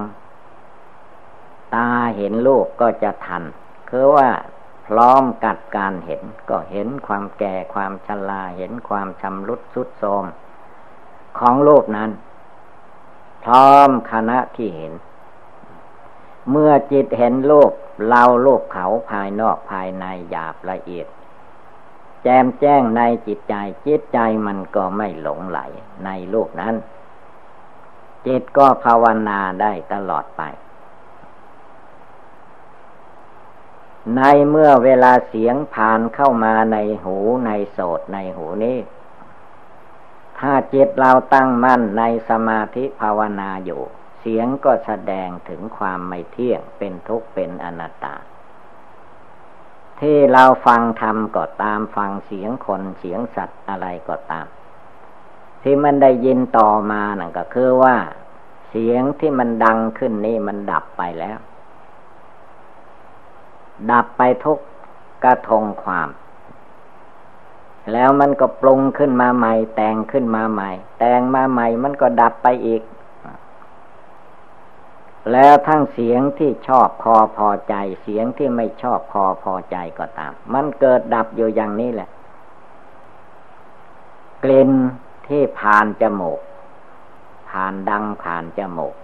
[1.74, 3.42] ตาเห็นลูกก็จะทัน
[3.88, 4.28] คือว่า
[4.86, 10.24] พร้อมกัดการเห็นก็เห็นความแก่ความชราเห็นความชำรุดสุดโทรม
[11.38, 12.10] ของโลกนั้น
[13.44, 14.92] พร้อมคณะที่เห็น
[16.50, 17.70] เมื่อจิตเห็นโลก
[18.08, 21.06] เราโลกเขาภายนอกภายในหยาบละเอียด
[22.22, 23.54] แจมแจ้งในจิตใจ
[23.86, 25.58] จิตใจมันก็ไม่หลงไหล
[26.04, 26.74] ในโลกนั้น
[28.26, 30.42] จิตก็ภาวนาได้ตลอดไป
[34.16, 34.20] ใน
[34.50, 37.16] เมื่อเวลาเสียงผ่านเข้ามาในหู
[37.46, 38.76] ในโสดในหูนี้
[40.40, 43.82] ถ้าจิตเราตั้งมั่นในสมาธิภาวนาอยู่
[44.20, 48.14] เสียงก็แสดงถึงความไม่เที่ยงเป็นทุกข์เป็นอนัตตา
[50.00, 54.46] ที่เราฟังธรรมก็ตามฟังเสียงคนเสียงสัตว์อะไรก็ตาม
[55.62, 57.96] ที่มันได้ยินต่อมานั่นก็คือว่า
[58.68, 61.38] เสียงที่มันดังขึ้นนี่มันดับไปแล้ว
[63.90, 64.58] ดับไปทุก
[65.24, 66.08] กระทงความ
[67.92, 72.82] แล้วมันก็ปรุงขึ้นมาใหม่ แต่งขึ้นมาใหม่ แต่งมาใหม่มันก็ดับไปอีก
[75.32, 82.08] แล้วทั้งเสียงที่ชอบพอพอใจ เสียงที่ไม่ชอบพอพอใจก็ตาม มันเกิดดับอยู่อย่างนี้แหละ
[84.44, 84.70] กลิ่น
[85.28, 86.40] ที่ผ่านจมูก
[87.50, 88.94] ผ่านดังผ่านจมูก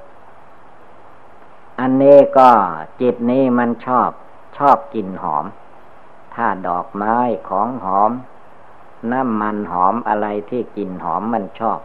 [1.80, 2.50] อันนี้ก็
[3.00, 4.10] จิตนี้มันชอบ
[4.58, 5.46] ชอบกลิ่นหอม
[6.34, 7.16] ถ้าดอกไม้
[7.48, 8.10] ของหอม
[9.12, 11.80] น้ำมันหอมอะไรที่กลิ่นหอมมันชอบ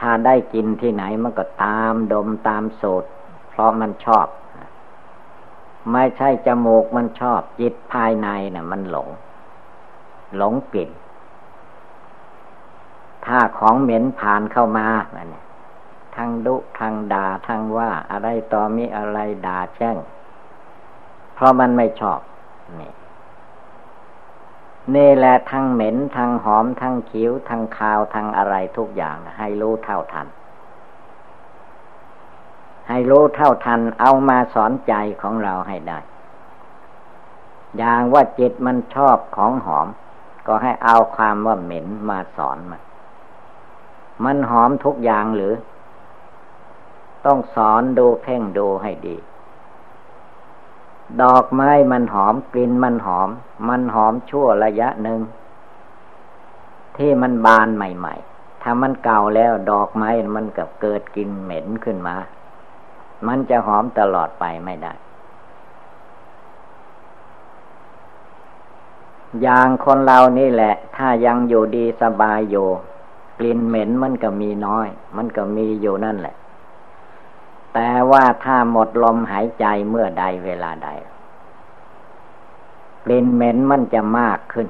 [0.00, 3.04] ถ้าได้กินที่ไหนมันก็ตามดมตามสูด
[3.48, 4.26] เพราะมันชอบ
[5.92, 9.08] ไม่ใช่จมูกมันชอบจิตภายในนะ่ะ มันหลง
[10.36, 10.90] หลงกลิ่น
[13.26, 15.44] ถ้าของเหม็นผ่านเข้ามาเนี่ย
[16.16, 19.96] ทั้งดุทั้งด่าทั้งว่าอะไรต่อมีอะไรด่าแช่ง
[21.34, 22.20] เพราะมันไม่ชอบ
[22.80, 22.92] นี่
[24.94, 30.26] นี่แหละทั้งเหม็นทั้งหอมทั้งคิ้วทั้งคาวทั้งอะไรทุกอย่างให้รู้เท่าทัน
[32.88, 35.98] ให้รู้เท่าทันเอามาสอนใจของเราให้ได้
[37.76, 39.88] อย่างว่าจิตมันชอบของหอม
[40.46, 42.82] ก็ให้เอาความว่าเหม็นมาสอนมัน
[44.24, 45.54] มันหอมทุกอย่างหรือ
[47.26, 49.16] ต้องสอนดูเพ่งดูให้ดี
[51.22, 53.30] ดอกไม้มันหอมกลิ่นมันหอม
[53.68, 55.20] มันหอมชั่วระยะหนึ่ง
[56.96, 62.16] ที่มันบานใหม่ ๆ ถ้ามันเก่าแล้วดอกไม้มันกับเกิดกลิ่นเหม็นขึ้นมา
[63.26, 64.92] มันจะหอมตลอดไปไม่ได้
[69.42, 72.68] อย่างคนเรานี่แหละ ถ้ายังอยู่ดีสบายอยู่
[73.38, 76.34] กลิ่นเหม็นมันก็มีน้อย มันก็มีอยู่นั่นแหละ
[77.78, 80.88] แต่ว่าถ้าหมดลมหายใจเมื่อใดเวลาใด
[83.04, 84.68] กลิ่นเหม็นมันจะมากขึ้น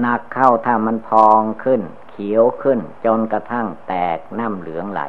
[0.00, 5.02] หนักเข้าถ้ามันพองขึ้น เขียวขึ้น จนกระทั่งแตกน้ำเหลืองไหล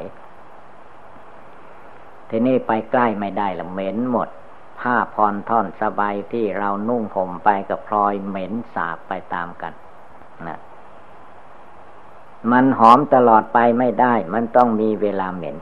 [2.30, 4.30] ทีนี้ไปใกล้ไม่ได้ละเหม็นหมด
[4.80, 9.74] ผ้าพรท่อนสบายที่เรานุ่งห่มไปกับพลอยเหม็นสาบไปตามกัน
[10.47, 10.60] นะ
[12.51, 15.58] มันหอมตลอดไปไม่ได้ มันต้องมีเวลาเหม็น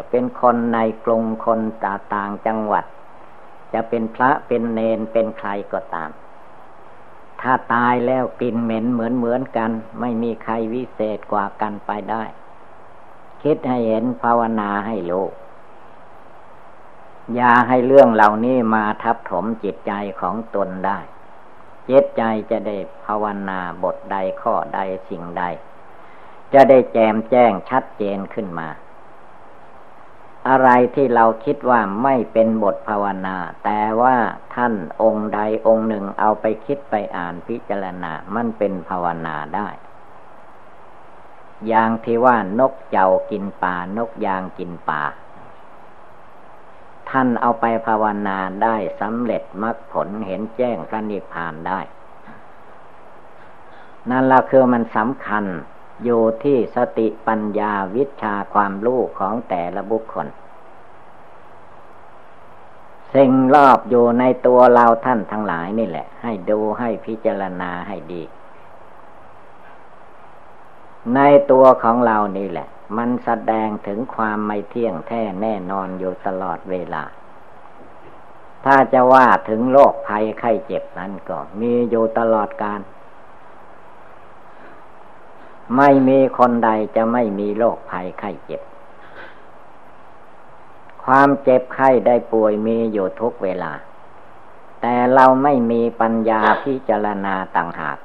[0.00, 2.84] จะเป็นคนในกรุงคนต,ต่างจังหวัด
[3.72, 6.10] จะเป็นพระเป็นเนนเป็นใครก็ตาม
[7.40, 9.70] ถ้าตายแล้วกลิ่นเหม็นเหมือนเหมือนกัน
[10.00, 12.24] ไม่มีใครวิเศษกว่ากันไปได้
[13.42, 15.32] คิดให้เห็นภาวนาให้โลก
[17.34, 20.98] อย่าให้เรื่องเหล่านี้มาทับถมจิตใจของตนได้
[21.88, 25.42] จิตใจจะได้ภาวนาบทใดข้อใดสิ่งใด
[26.52, 28.68] จะได้แจมแจ้งชัดเจนขึ้นมา
[30.48, 34.16] อะไรที่เราคิดว่าไม่เป็นบทภาวนา แต่ว่า
[34.54, 39.68] ท่านองค์ใดองค์หนึ่งเอาไปคิดไปอ่านพิจารณา มันเป็นภาวนาได้
[41.66, 45.02] อย่างที่ว่านกเจ้ากินป่านกยางกินป่า
[47.10, 51.80] ท่านเอาไปภาวนาได้สำเร็จมรรคผลเห็นแจ้งพระนิพพานได้
[54.10, 55.44] นั่นละคือมันสำคัญ
[56.04, 60.26] อยู่ที่สติปัญญาวิชาความรู้ของแต่ละบุคคล
[63.14, 68.22] สิ่งรอบอยู่ในตัวเราท่านทั้งหลายนี่แหละ ให้ดูให้พิจารณาให้ดี
[71.14, 71.20] ใน
[71.50, 77.04] ตัวของเรานี่แหละ มันแสดงถึงความไม่เที่ยงแท้แน่นอนอยู่ตลอดเวลา
[78.64, 82.80] ถ้าจะว่าถึงโรคภัยไข้เจ็บนั้นก็มีอยู่ตลอดการ
[85.76, 88.62] ไม่มีคนใดจะไม่มีโรคภัยไข้เจ็บ
[91.04, 93.72] ความเจ็บไข้ได้ป่วยมีอยู่ทุกเวลา
[94.80, 97.98] แต่เราไม่มีปัญญาพิจารณาต่างหาก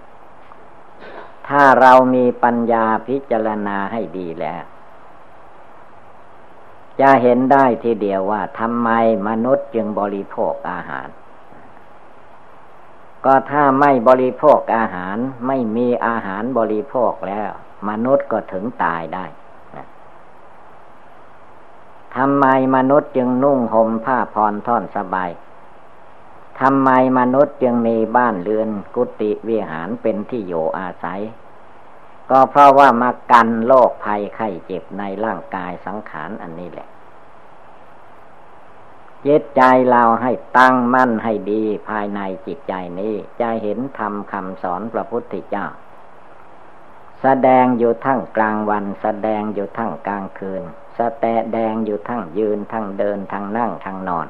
[1.47, 4.63] ถ้าเรามีปัญญาพิจารณาให้ดีแล้ว
[6.99, 8.89] จะเห็นได้ทีเดียวว่าทำไม
[9.27, 11.07] มนุษย์จึงบริโภคอาหาร
[13.25, 15.17] ก็ถ้าไม่บริโภคอาหาร
[15.47, 17.49] ไม่มีอาหารบริโภคแล้ว
[17.89, 19.25] มนุษย์ก็ถึงตายได้
[22.15, 22.45] ทำไม
[22.75, 25.29] มนุษย์จึงนุ่งห่มผ้าพรท่อนสบาย
[26.61, 31.21] ทำไมมนุษย์จึงมีบ้านเรือนกุฏิวิหารเป็นที่อยู่อาศัย
[32.29, 36.87] ก็เพราะว่ามากันโรคภัยไข้เจ็บในร่างกายสังขารอันนี้แหละ
[39.27, 39.61] จิตใจ
[39.91, 45.65] เราให้ตั้งมั่นให้ดีภายในจิตใจนี้ จะเห็นธรรมคำสอนพระพุทธเจ้า
[47.21, 50.63] แสดงอยู่ทั้งกลางวัน แสดงอยู่ทั้งกลางคืน
[50.97, 51.01] แส
[51.55, 54.27] ดงอยู่ทั้งยืนทั้งเดินทั้งนั่งทั้งนอน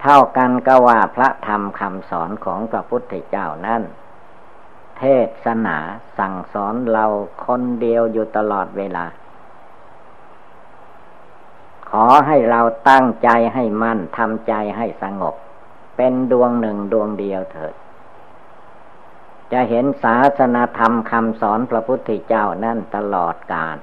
[0.00, 3.82] เท่ากันก็ว่าพระธรรมคำสอนของพระพุทธเจ้านั้น
[4.98, 5.02] เท
[5.44, 5.78] ศนา
[6.18, 7.06] สั่งสอนเรา
[7.44, 9.04] คนเดียวอยู่ตลอดเวลา
[11.90, 15.34] ขอให้เราตั้งใจให้มั่นทำใจให้สงบ
[15.96, 17.74] เป็นดวงหนึ่งดวงเดียวเถิด
[19.52, 23.76] จะเห็นศาสนาธรรมคำสอนพระพุทธเจ้านั่นตลอดกาล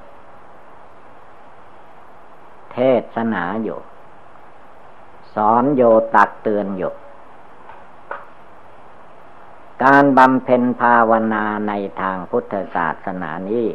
[2.71, 2.77] เท
[3.15, 3.79] ศนาอยู่
[5.35, 5.81] สอนโย
[6.15, 6.93] ตักเตือนอยู่
[9.83, 13.67] การบำเพ็ญภาวนาในทางพุทธศาสนานี้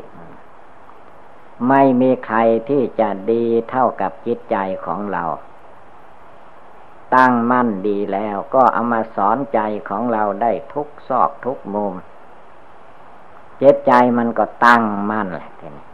[1.68, 2.38] ไม่มีใคร
[2.68, 4.56] ที่จะดีเท่ากับจิตใจ
[4.86, 5.24] ของเรา
[7.14, 11.94] ตั้งมั่นดีแล้วก็เอามาสอนใจของเราได้ทุกซอกทุกมุม
[13.58, 15.86] เจิตใจมันก็ตั้งมั่นแหละทีนี้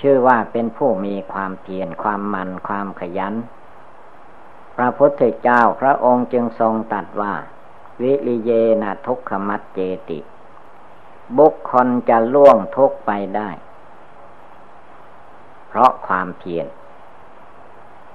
[0.00, 3.34] ชื่อว่าเป็นผู้มีความเพียรความมันความขยัน
[4.76, 7.32] พระพุทธเจ้าพระองค์จึงทรงตัดว่า
[8.02, 8.50] วิริเย
[8.82, 9.78] นะทุกขมัดเจ
[10.08, 10.18] ติ
[11.36, 13.50] บุคคลจะล่วงทุกไปได้
[15.68, 16.66] เพราะความเพียร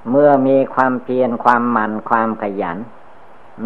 [0.09, 2.77] เมื่อมีความเพียรความมันความขยัน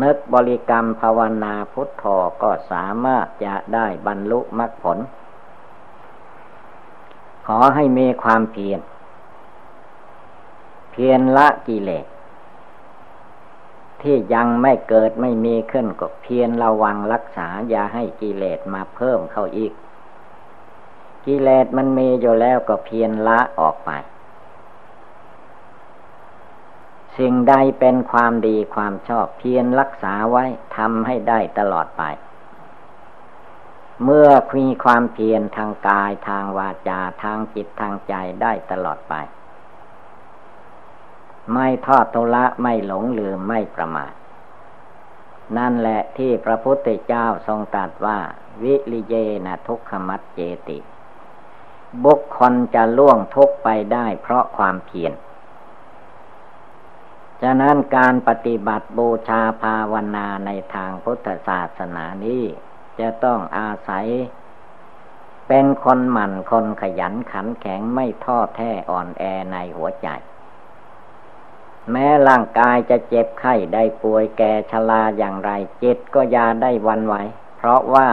[0.01, 2.03] นึกบริกรรมภาวนาพุทโธ
[2.41, 4.97] ก็สามารถจะได้บรรลุมรรคผล
[7.47, 8.79] ขอให้มีความเพียร
[10.91, 12.05] เพียรละกิเลส
[14.01, 19.73] ที่ยังไม่เกิดไม่มีขึ้นก็เพียรระวังรักษาอย่าให้กิเลสมาเพิ่มเข้าอีก
[21.25, 23.91] กิเลสมันมีอยู่แล้วก็เพียรละออกไป
[27.17, 30.45] สิ่งใดเป็นความดีความชอบเพียรรักษาไว้
[30.77, 32.03] ทำให้ได้ตลอดไป
[34.03, 39.13] เมื่อมีความเพียรทางกายทางวาจาทางจิตทางใจได้ตลอดไป
[41.53, 44.13] ไม่ทอดทุละไม่หลงลืมไม่ประมาท
[45.57, 48.19] นั่นแหละที่พระพุทธเจ้าทรงตรัสว่า
[48.63, 50.39] วิริเยนะทุกขมัดเจ
[50.69, 50.79] ติ
[52.05, 55.13] บุคคลจะล่วงทุกไปได้เพราะความเพียร
[57.41, 62.43] ฉะนั้นการปฏิบัติบูชาภาวนาในทางพุทธศาสนานี้
[62.99, 64.05] จะต้องอาศัย
[65.47, 70.07] เป็นคนหมั่นคนขยันขันแข็งไม่ท้อแท้อ่อนแอในหัวใจ
[71.91, 75.51] แม้ร่างกายจะเจ็บไข้ได้ป่วยแก่ชราอย่างไร
[75.83, 77.15] จิตก็ยาได้วันไหว
[77.57, 78.07] เพราะว่า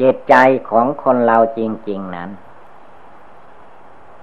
[0.00, 0.34] จิตใจ
[0.70, 2.30] ของคนเราจริง ๆนั้น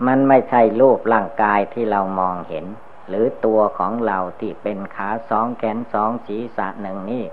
[0.05, 2.65] มันไม่ใช่รูปร่างกายที่เรามองเห็น
[3.07, 7.25] หรือตัวของเราที่เป็นขาสองแขนสองศีรษะหนึ่งนี่